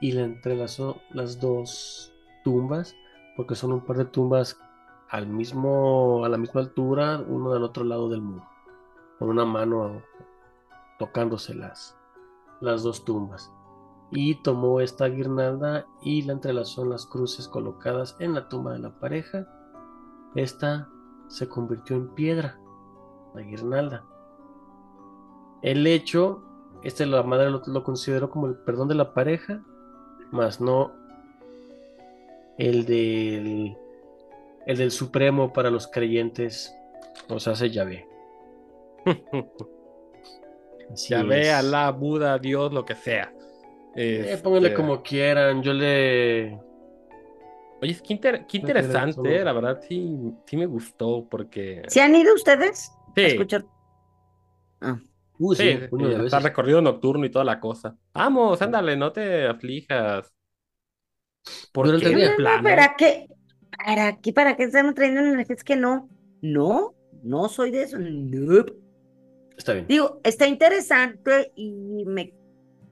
[0.00, 2.12] y le entrelazó las dos
[2.42, 2.96] tumbas
[3.36, 4.58] porque son un par de tumbas
[5.08, 8.48] al mismo a la misma altura uno del otro lado del muro
[9.20, 10.02] con una mano
[10.98, 11.96] tocándose las,
[12.60, 13.50] las dos tumbas.
[14.12, 18.80] Y tomó esta guirnalda y la entrelazó en las cruces colocadas en la tumba de
[18.80, 19.46] la pareja.
[20.34, 20.88] Esta
[21.28, 22.58] se convirtió en piedra,
[23.34, 24.04] la guirnalda.
[25.62, 26.42] El hecho,
[26.82, 29.62] este la madre lo, lo consideró como el perdón de la pareja,
[30.32, 30.92] más no
[32.60, 33.76] el del,
[34.66, 36.74] el del supremo para los creyentes,
[37.28, 38.06] o sea, se Yahvé.
[40.92, 41.54] Así ya ve, es.
[41.54, 43.32] Alá, Buda, Dios, lo que sea.
[43.94, 46.58] Eh, pónganle Este, como quieran, yo le...
[47.82, 51.82] Oye, es que inter- qué No interesante, eh, la verdad sí, sí me gustó porque...
[51.88, 53.64] ¿Se han ido ustedes Sí, a escuchar?
[54.80, 54.98] Ah,
[55.38, 57.96] Uh, sí, sí, está recorrido nocturno y toda la cosa.
[58.12, 60.30] Vamos, ándale, no te aflijas.
[61.72, 62.62] ¿Por qué el no, plano?
[62.62, 63.26] ¿para qué?
[63.84, 64.32] ¿Para qué?
[64.32, 65.54] ¿Para qué están trayendo energía?
[65.56, 66.08] Es que no,
[66.42, 67.98] no, no soy de eso.
[67.98, 68.72] Nope.
[69.56, 69.88] Está bien.
[69.88, 72.32] Digo, está interesante y me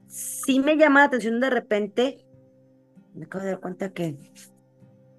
[0.09, 2.25] sí me llama la atención de repente.
[3.15, 4.17] Me acabo de dar cuenta que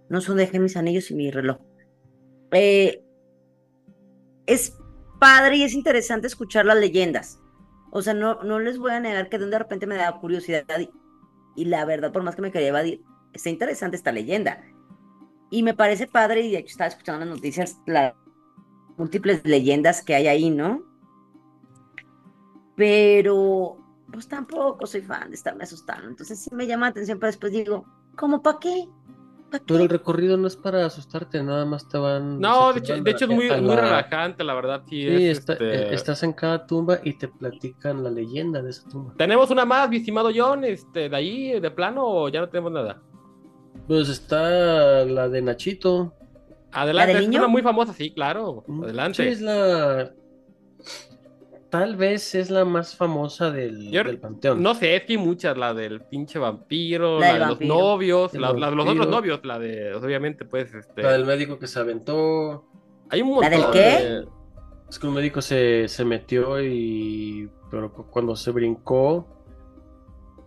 [0.10, 1.58] no son dejé mis anillos y mi reloj.
[2.52, 3.04] Eh,
[4.46, 4.76] es
[5.20, 7.40] padre y es interesante escuchar las leyendas.
[7.92, 10.90] O sea, no, no les voy a negar que de repente me da curiosidad y,
[11.56, 14.64] y la verdad, por más que me quería evadir, está interesante esta leyenda.
[15.52, 18.14] Y me parece padre, y de hecho estaba escuchando las noticias, las
[18.98, 20.84] múltiples leyendas que hay ahí, ¿no?
[22.76, 23.79] Pero,
[24.12, 26.08] pues tampoco soy fan de estarme asustando.
[26.08, 27.86] Entonces sí me llama la atención, pero después digo,
[28.16, 28.86] ¿cómo para qué?
[29.52, 29.84] ¿Para Pero qué?
[29.84, 32.40] el recorrido no es para asustarte, nada más te van...
[32.40, 35.02] No, de te hecho, van de hecho es muy, muy la- relajante, la verdad, sí,
[35.02, 38.70] Sí, es, está- este, eh, estás en cada tumba y te platican la leyenda de
[38.70, 39.14] esa tumba.
[39.18, 42.72] Tenemos una más, mi estimado John, este, de ahí, de plano, o ya no tenemos
[42.72, 43.02] nada.
[43.88, 46.14] Pues está la de Nachito.
[46.72, 47.42] Adelante, del es niño?
[47.42, 48.64] una muy famosa, sí, claro.
[48.68, 49.24] Mm, Adelante.
[49.24, 50.12] Sí, es la...
[51.70, 54.62] Tal vez es la más famosa del, Yo- del panteón.
[54.64, 57.74] No sé, es que hay muchas, la del pinche vampiro, La la, de vampiro.
[57.76, 61.04] los novios, la, la de los otros novios, la de, obviamente, pues, este.
[61.04, 62.66] La del médico que se aventó.
[63.10, 63.52] Hay un ¿La montón.
[63.52, 63.80] del qué?
[64.04, 64.28] de-
[64.90, 67.50] Es que un médico se, se metió y...
[67.70, 69.28] Pero cu- cuando se brincó,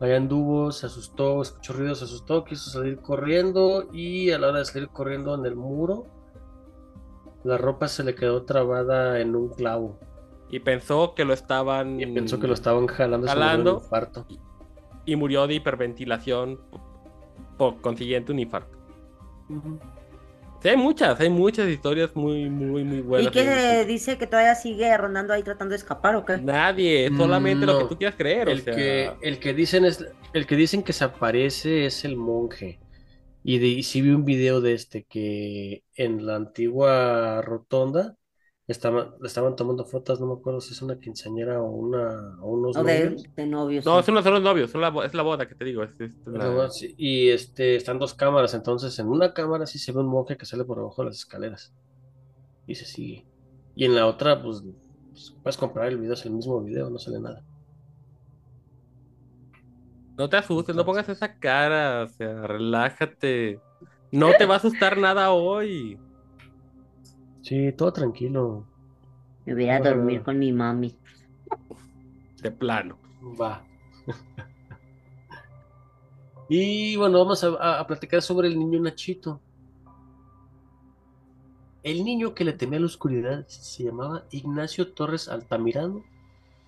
[0.01, 4.59] ahí anduvo, se asustó, escuchó ruido, se asustó, quiso salir corriendo y a la hora
[4.59, 6.07] de salir corriendo en el muro,
[7.45, 10.01] la ropa se le quedó trabada en un clavo
[10.53, 11.99] Y pensó que lo estaban.
[12.01, 13.75] y pensó que lo estaban jalando, dio un Jalando.
[13.75, 14.29] infarto.
[15.05, 16.61] Y murió de hiperventilación.
[17.59, 18.79] Por consiguiente, un infarto.
[20.61, 23.33] Sí, hay muchas, hay muchas historias muy, muy, muy ¿Y buenas.
[23.33, 26.41] qué dice que todavía sigue rondando ahí tratando de escapar o qué?
[26.41, 27.79] Nadie, solamente lo No.
[27.79, 28.49] que tú quieras creer.
[28.49, 32.05] o El sea, que, el que dicen es, el que dicen que se aparece es
[32.05, 32.81] el monje.
[33.43, 38.17] Y, de, y sí vi un video de este que en la antigua rotonda
[38.73, 42.51] estaban, le estaban tomando fotos, no me acuerdo si es una quinceañera o una o
[42.51, 43.23] unos O de, novios.
[43.37, 43.85] de novios.
[43.85, 44.07] No, sí.
[44.07, 45.83] son los, son los novios, son la es la boda que te digo.
[45.85, 49.79] es- es la- Luego, sí, Y este están dos cámaras, entonces en una cámara sí
[49.79, 51.73] se ve un monje que sale por debajo de las escaleras
[52.67, 53.27] y se sigue.
[53.75, 54.63] Y en la otra, pues,
[55.11, 57.43] pues, puedes comprar el video, es el mismo video, no sale nada.
[60.19, 63.61] No te asustes, no pongas esa cara, o sea, relájate.
[64.11, 65.99] No te va a asustar nada hoy.
[67.43, 68.65] Sí, todo tranquilo.
[69.45, 70.97] Me voy a dormir con mi mami.
[72.43, 72.99] De plano.
[73.41, 73.65] Va.
[76.49, 79.41] Y bueno, vamos a, a- a platicar sobre el niño Nachito.
[81.83, 86.05] El niño que le temía la oscuridad se llamaba Ignacio Torres Altamirano.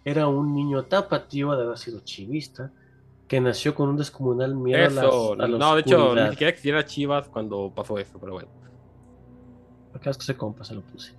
[0.04, 2.72] Era un niño tapatío de haber sido chivista,
[3.28, 6.26] que nació con un descomunal miedo a la, Eso, a la no, de hecho, ni
[6.26, 6.30] oscuridad.
[6.30, 8.48] siquiera existiera Chivas cuando pasó eso, pero bueno.
[10.04, 11.12] Que se compa, se lo puse.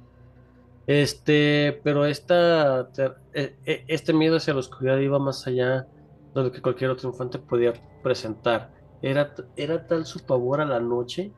[0.87, 2.89] Este, pero esta,
[3.33, 5.87] e- e- este miedo hacia la oscuridad iba más allá
[6.35, 7.73] de lo que cualquier otro infante podía
[8.03, 8.71] presentar.
[9.01, 11.31] Era, era tal su pavor a la noche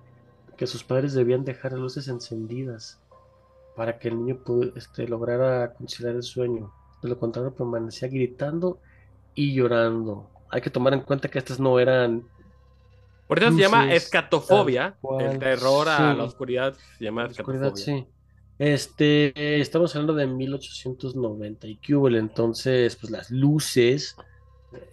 [0.57, 2.99] que sus padres debían dejar luces encendidas
[3.75, 4.39] para que el niño
[4.75, 6.73] este, lograra conciliar el sueño.
[7.01, 8.79] De lo contrario, permanecía gritando
[9.35, 10.29] y llorando.
[10.49, 12.27] Hay que tomar en cuenta que estas no eran
[13.28, 14.95] Por eso se llama escatofobia.
[15.19, 16.17] El terror a sí.
[16.17, 17.75] la oscuridad se llama escatofobia.
[17.75, 18.07] sí.
[18.59, 21.80] Este, eh, estamos hablando de 1890 y
[22.17, 24.15] entonces, pues las luces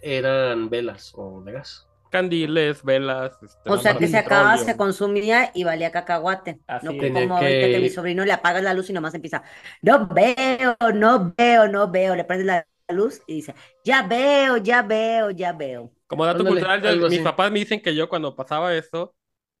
[0.01, 1.87] eran velas o de gas.
[2.11, 3.33] Candiles, velas.
[3.41, 4.73] este, O sea que se acababa, petróleo.
[4.73, 6.59] se consumía y valía cacahuate.
[6.67, 7.11] Así no es.
[7.11, 7.79] como ahorita que...
[7.79, 9.43] mi sobrino le apagas la luz y nomás empieza,
[9.81, 12.15] no veo, no veo, no veo.
[12.15, 15.91] Le prendes la luz y dice, ya veo, ya veo, ya veo.
[16.07, 17.19] Como dato Ándale, cultural, mis así.
[17.19, 19.15] papás me dicen que yo cuando pasaba eso,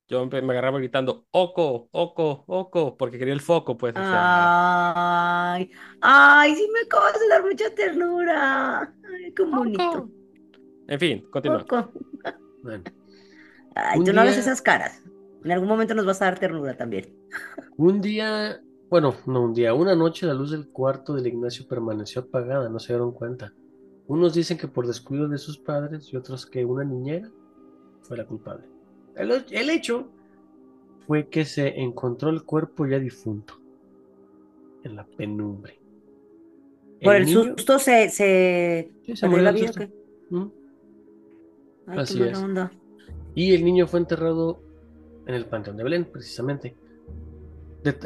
[0.07, 3.93] yo me agarraba gritando, oco, oco, oco, porque quería el foco, pues.
[3.95, 5.71] o sea, Ay,
[6.01, 8.93] ay, sí me acabas de dar mucha ternura.
[9.13, 10.09] Ay, qué bonito.
[10.87, 11.65] En fin, continúa.
[12.61, 12.83] Bueno,
[13.75, 15.01] Ay, Un tú no ves día- esas caras.
[15.43, 17.13] En algún momento nos vas a dar ternura también.
[17.77, 22.21] un día, bueno, no un día, una noche la luz del cuarto del Ignacio permaneció
[22.21, 23.51] apagada, no se dieron cuenta.
[24.07, 27.29] Unos dicen que por descuido de sus padres y otros que una niñera
[28.03, 28.65] fue la culpable.
[29.15, 30.07] El, el hecho
[31.07, 33.55] fue que se encontró el cuerpo ya difunto
[34.83, 35.79] en la penumbre.
[37.01, 39.89] Por el, niño- susto se, se Sí, se perdió murió la vida.
[40.29, 40.45] ¿Mm?
[41.87, 42.37] Ay, Así es.
[42.37, 42.71] onda.
[43.33, 44.59] Y el niño fue enterrado
[45.25, 46.75] en el Panteón de Belén, precisamente.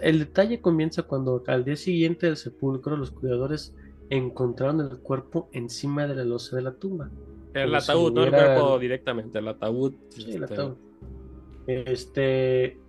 [0.01, 3.73] El detalle comienza cuando al día siguiente del sepulcro los cuidadores
[4.09, 7.09] encontraron el cuerpo encima de la losa de la tumba.
[7.53, 9.93] El si ataúd, no el cuerpo directamente, el ataúd.
[10.09, 10.73] Sí, el este, ataúd.
[11.67, 12.79] Este,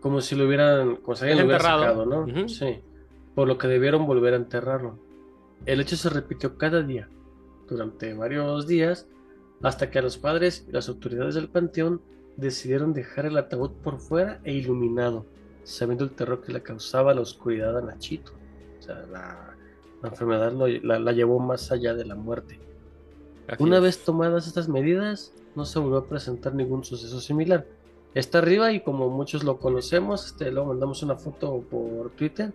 [0.00, 2.48] como si lo hubieran, como si alguien lo hubiera sacado, ¿no?
[2.48, 2.80] Sí.
[3.34, 4.98] Por lo que debieron volver a enterrarlo.
[5.66, 7.08] El hecho se repitió cada día,
[7.68, 9.06] durante varios días,
[9.62, 12.00] hasta que los padres y las autoridades del panteón
[12.36, 15.26] decidieron dejar el ataúd por fuera e iluminado,
[15.64, 18.32] sabiendo el terror que le causaba la oscuridad a Nachito.
[18.78, 19.56] O sea, la,
[20.02, 22.58] la enfermedad lo- la, la llevó más allá de la muerte.
[23.48, 23.82] así Una es.
[23.82, 27.66] vez tomadas estas medidas, no se volvió a presentar ningún suceso similar.
[28.14, 32.52] Está arriba y como muchos lo conocemos, este, luego mandamos una foto por Twitter.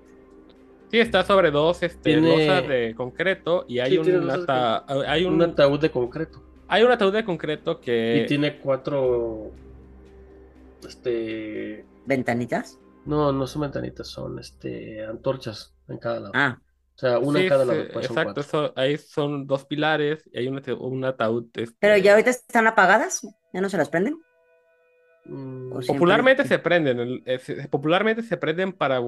[0.89, 4.85] Sí, está sobre dos este, Tiene- losas de concreto y hay Sí, un, de ata-
[5.07, 6.41] hay un, Un ataúd de concreto.
[6.67, 9.51] hay un ataúd de concreto que Y tiene cuatro.
[10.87, 11.85] Este.
[12.05, 12.79] ¿Ventanitas?
[13.05, 16.31] No, no son ventanitas, son este antorchas en cada lado.
[16.35, 16.59] Ah,
[16.95, 17.87] O sea, una Sí, en cada sí, lado.
[17.91, 21.49] pues exacto, eso- ahí son dos pilares y hay un, ata- un ataúd.
[21.55, 23.21] este, pero ya ahorita están apagadas.
[23.53, 24.19] ¿Ya no se las prenden?
[25.25, 27.39] Mm, Popularmente se prenden, eh,
[27.69, 29.01] popularmente se prenden para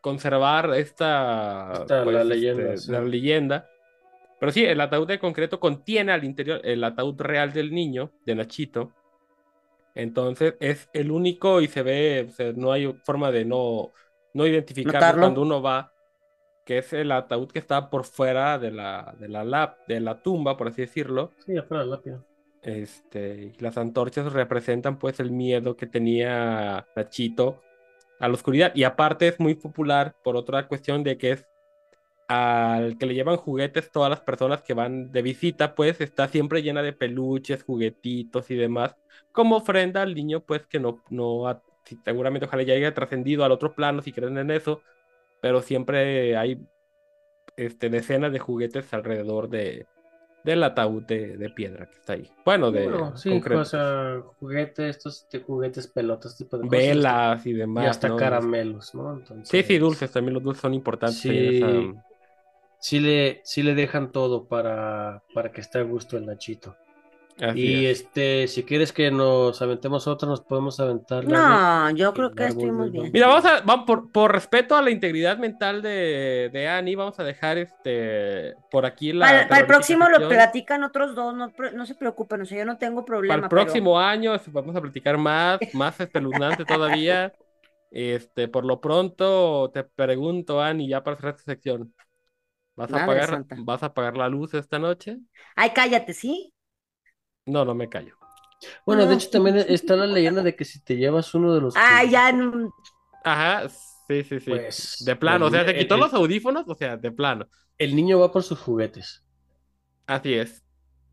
[0.00, 2.92] conservar esta, Esta, pues, la este, leyenda, sí.
[2.92, 3.68] la leyenda.
[4.40, 8.34] Pero sí, el ataúd de concreto contiene al interior el ataúd real del niño, de
[8.36, 8.94] Nachito.
[9.94, 13.92] Entonces es el único y se ve, o sea, no hay forma de no,
[14.34, 15.18] no identificarlo Notarlo.
[15.18, 15.91] cuando uno va,
[16.64, 20.22] que es el ataúd que está por fuera de la, de la, lap- de la
[20.22, 21.34] tumba, por así decirlo.
[21.44, 22.24] Sí, afuera de la lápida.
[22.62, 27.60] Este, las antorchas representan pues el miedo que tenía Nachito
[28.20, 28.72] a la oscuridad.
[28.76, 31.46] Y aparte es muy popular por otra cuestión de que es
[32.28, 36.62] al que le llevan juguetes todas las personas que van de visita, pues está siempre
[36.62, 38.96] llena de peluches, juguetitos y demás,
[39.32, 41.62] como ofrenda al niño, pues que no, no ha-
[42.04, 44.82] seguramente ojalá ya haya trascendido al otro plano si creen en eso,
[45.42, 46.66] pero siempre hay
[47.56, 49.86] este, decenas de juguetes alrededor de,
[50.44, 52.30] del ataúd de, de piedra que está ahí.
[52.44, 57.52] Bueno, de Bueno, sí, o sea, juguetes, estos de juguetes, pelotas, tipo de velas y
[57.76, 57.86] Y demás.
[57.86, 58.16] hasta ¿no?
[58.16, 59.14] caramelos, ¿no?
[59.14, 61.22] Entonces, Sí, sí, dulces, también los dulces son importantes.
[61.22, 61.94] Sí, en esa-
[62.78, 66.76] sí le, sí le dejan todo para, para que esté a gusto el Nachito.
[67.40, 68.00] Así Y es.
[68.00, 71.24] este, si quieres que nos aventemos otra, nos podemos aventar.
[71.24, 73.10] No, yo creo que estuvimos bien.
[73.12, 77.18] Mira, vamos a, vamos por, por respeto a la integridad mental de, de Annie, vamos
[77.18, 79.26] a dejar este por aquí la.
[79.26, 82.64] Para, para el próximo lo platican otros dos, no, no se preocupen, o sea, yo
[82.64, 83.34] no tengo problema.
[83.34, 87.32] Para el pero- próximo año este, vamos a platicar más, más espeluznante todavía.
[87.90, 91.92] Este, por lo pronto te pregunto, Annie, ya para cerrar esta sección,
[92.74, 93.54] ¿vas a santa.
[93.58, 95.18] vas a apagar la luz esta noche?
[95.54, 96.51] Ay, cállate, ¿sí?
[97.46, 98.16] No, no me callo.
[98.86, 99.14] Bueno, de No.
[99.14, 102.30] hecho también está la leyenda de que si te llevas uno de los que- ya.
[102.32, 102.72] no-
[103.24, 104.50] Ajá, sí, sí, sí.
[104.50, 107.46] pues, de plano, o sea, se el- quitó el- los audífonos, o sea, de plano.
[107.78, 109.24] El niño va por sus juguetes.
[110.06, 110.62] Así es.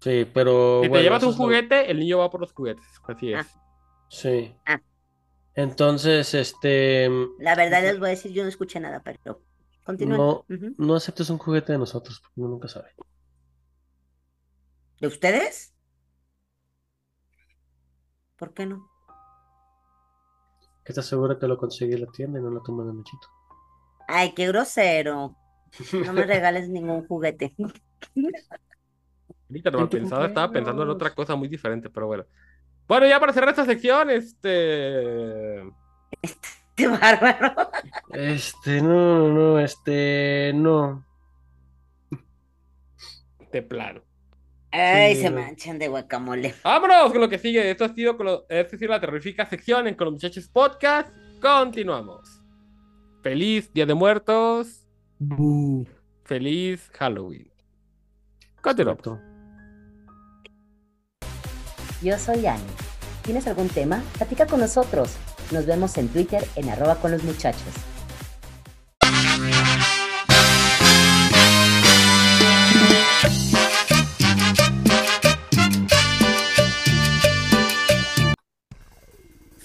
[0.02, 2.86] Sí, pero Si te llevas un lo- juguete, el niño va por los juguetes.
[3.08, 3.46] Así es.
[3.46, 3.62] Ah.
[4.10, 4.56] Sí.
[4.66, 4.80] Ah.
[5.56, 7.10] Entonces, este,
[7.40, 9.42] La verdad les voy a decir, yo no escuché nada, pero
[9.84, 10.18] continúen.
[10.18, 10.46] no,
[10.78, 12.92] no aceptes un juguete de nosotros, porque uno nunca sabe.
[15.02, 15.74] ¿De ustedes?
[18.40, 18.90] ¿Por qué no?
[20.84, 23.28] ¿Que estás segura que lo conseguí en la tienda y no la toman de Nachito?
[24.08, 25.36] Ay, qué grosero.
[26.04, 27.54] No me regales ningún juguete.
[29.50, 32.26] Ahorita no En pensaba, estaba pensando en otra cosa muy diferente, pero bueno.
[32.88, 35.64] Bueno, ya para cerrar esta sección, este.
[36.76, 37.54] Qué bárbaro.
[38.14, 41.06] Este, no, no, no, este, no.
[43.52, 44.02] De plano.
[44.72, 46.54] Ay, Sí, se manchan de guacamole.
[46.64, 47.70] Vámonos con lo que sigue.
[47.72, 51.10] Esto ha sido con lo, es decir, la terrorífica sección en Con los Muchachos Podcast.
[51.42, 52.42] Continuamos.
[53.24, 54.86] Feliz Día de Muertos.
[56.24, 57.52] Feliz Halloween.
[58.62, 59.20] Continuamos.
[62.02, 62.64] Yo soy Ani.
[63.24, 64.02] ¿Tienes algún tema?
[64.14, 65.18] Platica con nosotros.
[65.52, 67.74] Nos vemos en Twitter en arroba con los muchachos.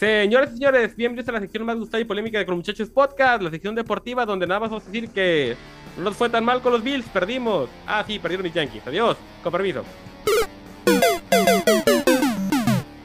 [0.05, 2.90] Señores y señores, bienvenidos a la sección más gustada y polémica de Con los Muchachos
[2.90, 5.57] Podcast, la sección deportiva donde nada más vamos a decir que
[5.96, 7.70] no nos fue tan mal con los Bills, perdimos.
[7.86, 8.86] Ah, sí, perdieron mis Yankees.
[8.86, 9.82] Adiós, con permiso.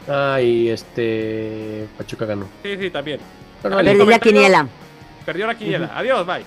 [0.09, 2.49] Ay, este, Pachuca ganó.
[2.63, 3.21] Sí, sí, también.
[3.61, 4.67] Perdí la quiniela.
[5.25, 5.91] Perdió la quiniela.
[5.97, 6.43] Adiós, bye.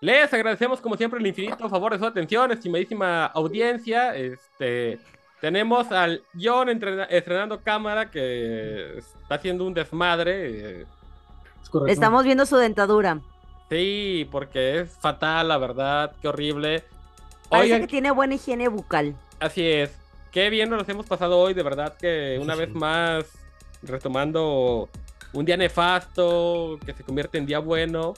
[0.00, 4.16] Les agradecemos como siempre el infinito favor de su atención, estimadísima audiencia.
[4.16, 4.98] Este,
[5.40, 10.80] tenemos al John entrena- estrenando cámara que está haciendo un desmadre.
[10.82, 10.86] eh,
[11.62, 11.92] Es correcto.
[11.92, 13.20] Estamos viendo su dentadura.
[13.68, 16.82] Sí, porque es fatal, la verdad, qué horrible.
[17.48, 19.14] Parece Oigan, que tiene buena higiene bucal.
[19.38, 19.96] así es.
[20.32, 22.78] Qué bien nos hemos pasado hoy, de verdad que una Sí, vez sí.
[22.78, 23.24] más
[23.82, 24.88] retomando
[25.32, 28.14] un día nefasto que se convierte en día bueno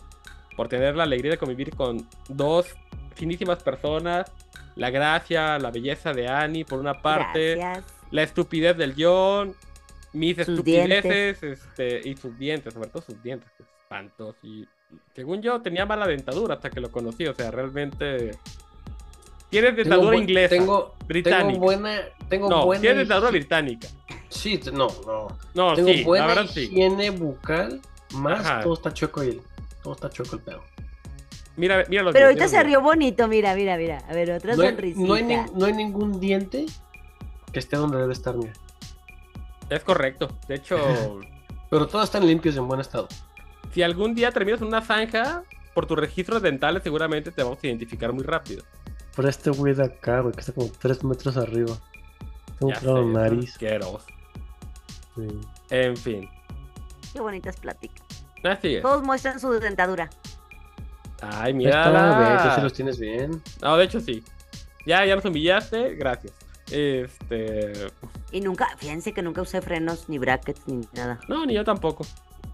[0.57, 2.67] por tener la alegría de convivir con dos
[3.15, 4.31] finísimas personas,
[4.77, 7.85] la gracia, la belleza de Annie por una parte, Gracias.
[8.11, 9.55] la estupidez del John,
[10.13, 14.37] mis Sus estupideces este, y sus dientes, sobre todo sus dientes, que espantos.
[14.43, 14.67] Y
[15.15, 18.33] según yo tenía mala dentadura hasta que lo conocí, o sea, realmente...
[19.51, 20.55] Tienes dentadura inglesa.
[20.55, 21.47] Tengo, británica.
[21.47, 22.01] tengo buena,
[22.31, 23.87] tengo no, buena tienes dentadura británica.
[24.31, 25.29] Sí, no, no.
[25.53, 26.61] No, Tengo sí, la buena verdad sí.
[26.63, 27.83] higiene bucal,
[28.15, 28.63] más Ajá.
[28.63, 29.43] todo está chueco y
[29.83, 30.63] todo está chueco el pedo.
[31.57, 33.99] Mira, mira los Pero ahorita se rió bonito, mira, mira, mira.
[34.09, 35.07] A ver, otra No hay, sonrisita.
[35.07, 36.67] no hay ni- no hay ningún diente
[37.53, 38.53] que esté donde debe estar, mira.
[39.69, 40.29] Es correcto.
[40.49, 40.77] De hecho,
[41.71, 43.09] Pero todos están limpios y en buen estado.
[43.73, 45.43] si algún día terminas en una zanja,
[45.75, 48.63] por tus registros dentales seguramente te vamos a identificar muy rápido.
[49.17, 51.75] Pero este güey de acá, güey, que está como 3 metros arriba.
[52.59, 53.51] Tengo claro nariz.
[53.53, 54.05] asqueroso.
[55.17, 55.41] Sí.
[55.71, 56.29] En fin.
[57.13, 58.07] Qué bonitas pláticas.
[58.45, 58.83] Así es.
[58.83, 60.09] Todos muestran su dentadura.
[61.23, 62.43] Ay, mira.
[62.43, 63.41] tú sí los tienes bien.
[63.63, 64.23] No, de hecho sí.
[64.85, 66.33] Ya, ya nos humillaste, gracias.
[66.71, 67.73] Este.
[68.33, 71.21] Y nunca, fíjense que nunca usé frenos, ni brackets, ni nada.
[71.29, 72.05] No, ni yo tampoco.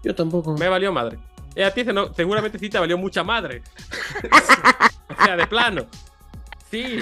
[0.03, 0.55] Yo tampoco.
[0.57, 1.17] Me valió madre.
[1.55, 3.63] Eh, a ti se no- seguramente sí te valió mucha madre.
[5.19, 5.87] o sea, de plano.
[6.69, 6.99] Sí.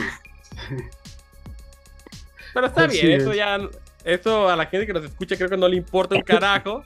[2.54, 3.38] Pero está Así bien, eso es.
[3.38, 3.60] ya.
[4.04, 6.84] Eso a la gente que nos escucha creo que no le importa un carajo.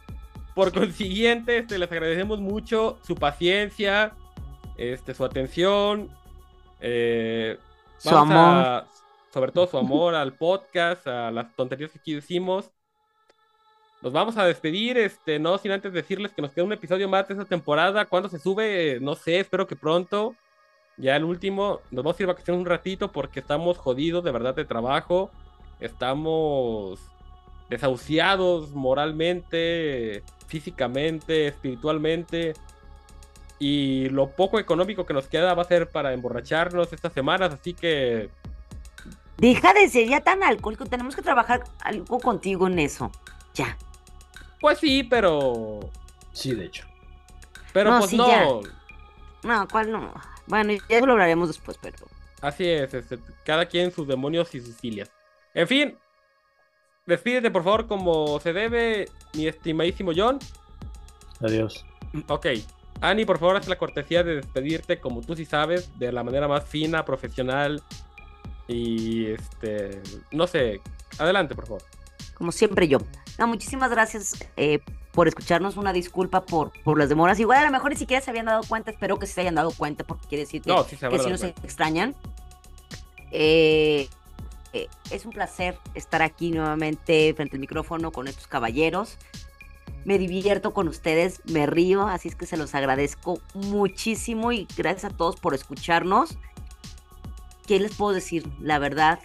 [0.56, 4.14] Por consiguiente, este, les agradecemos mucho su paciencia,
[4.82, 6.10] este, su atención,
[6.80, 7.58] eh,
[7.98, 8.38] Su amor.
[8.38, 8.88] a-
[9.34, 12.70] sobre todo su amor al podcast, a las tonterías que aquí decimos.
[14.02, 17.28] Nos vamos a despedir, este, no sin antes decirles que nos queda un episodio más
[17.28, 18.06] de esta temporada.
[18.06, 18.98] ¿Cuándo se sube?
[19.00, 20.36] No sé, espero que pronto.
[20.98, 24.32] Ya el último, nos vamos a ir de vacaciones un ratito porque estamos jodidos de
[24.32, 25.30] verdad de trabajo.
[25.80, 27.00] Estamos
[27.70, 32.54] desahuciados moralmente, físicamente, espiritualmente.
[33.64, 37.76] Y lo poco económico que nos queda va a ser para emborracharnos estas semanas, así
[37.76, 38.32] que
[39.38, 40.86] Deja de ser ya tan alcohólico.
[40.88, 43.12] Tenemos que trabajar algo contigo en eso.
[43.54, 43.78] Ya.
[44.60, 45.80] pues sí, pero
[46.34, 46.88] Sí, de hecho.
[47.72, 48.28] pero No, pues sí, no.
[48.28, 48.46] ya.
[49.44, 50.12] No, ¿cuál no?
[50.48, 51.98] Bueno, ya lo hablaremos después, pero.
[52.42, 55.12] Así es, este, cada quien sus demonios y sus filias.
[55.54, 55.96] En fin,
[57.06, 60.40] despídete por favor como se debe, mi estimadísimo John.
[61.42, 61.86] Adiós.
[62.28, 62.48] Ok.
[63.02, 66.48] Ani, por favor, haz la cortesía de despedirte como tú sí sabes, de la manera
[66.48, 67.82] más fina, profesional
[68.68, 70.82] y este, no sé,
[71.18, 71.84] adelante, por favor.
[72.36, 73.00] como siempre yo.
[73.40, 74.80] No, muchísimas gracias eh,
[75.14, 75.78] por escucharnos.
[75.78, 77.40] Una disculpa por, por las demoras.
[77.40, 78.92] Igual a lo mejor ni siquiera se habían dado cuenta.
[78.92, 81.30] Espero que se hayan dado cuenta porque quiere decir que, No, sí se que dado
[81.30, 82.16] nos extrañan.
[83.32, 84.08] Eh,
[84.74, 89.18] eh, es un placer estar aquí nuevamente frente al micrófono con estos caballeros.
[90.06, 95.14] Me divierto con ustedes, me río, así es que se los agradezco muchísimo y gracias
[95.14, 96.38] a todos por escucharnos.
[97.68, 98.48] ¿Qué les puedo decir?
[98.60, 99.20] La verdad,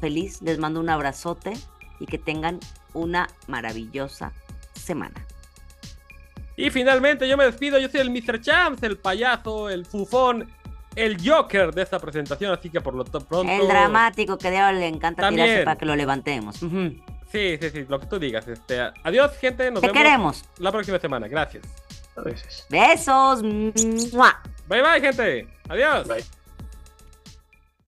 [0.00, 1.52] feliz, les mando un abrazote
[2.00, 2.60] y que tengan
[2.94, 4.32] una maravillosa
[4.74, 5.26] semana.
[6.56, 8.40] Y finalmente yo me despido, yo soy el Mr.
[8.40, 10.50] Champs, el payaso, el fufón,
[10.94, 13.52] el Joker de esta presentación, así que por lo to- pronto...
[13.52, 15.46] El dramático que de ahora le encanta También.
[15.46, 16.62] tirarse para que lo levantemos.
[16.62, 16.94] Ujú.
[17.30, 18.46] Sí, sí, sí, lo que tú digas.
[18.48, 20.44] Este, adiós, gente, nos Te vemos queremos.
[20.58, 21.28] la próxima semana.
[21.28, 21.64] Gracias.
[22.70, 23.42] Besos.
[23.42, 24.40] Mua.
[24.68, 25.48] Bye bye, gente.
[25.68, 26.08] Adiós.
[26.08, 26.24] Bye.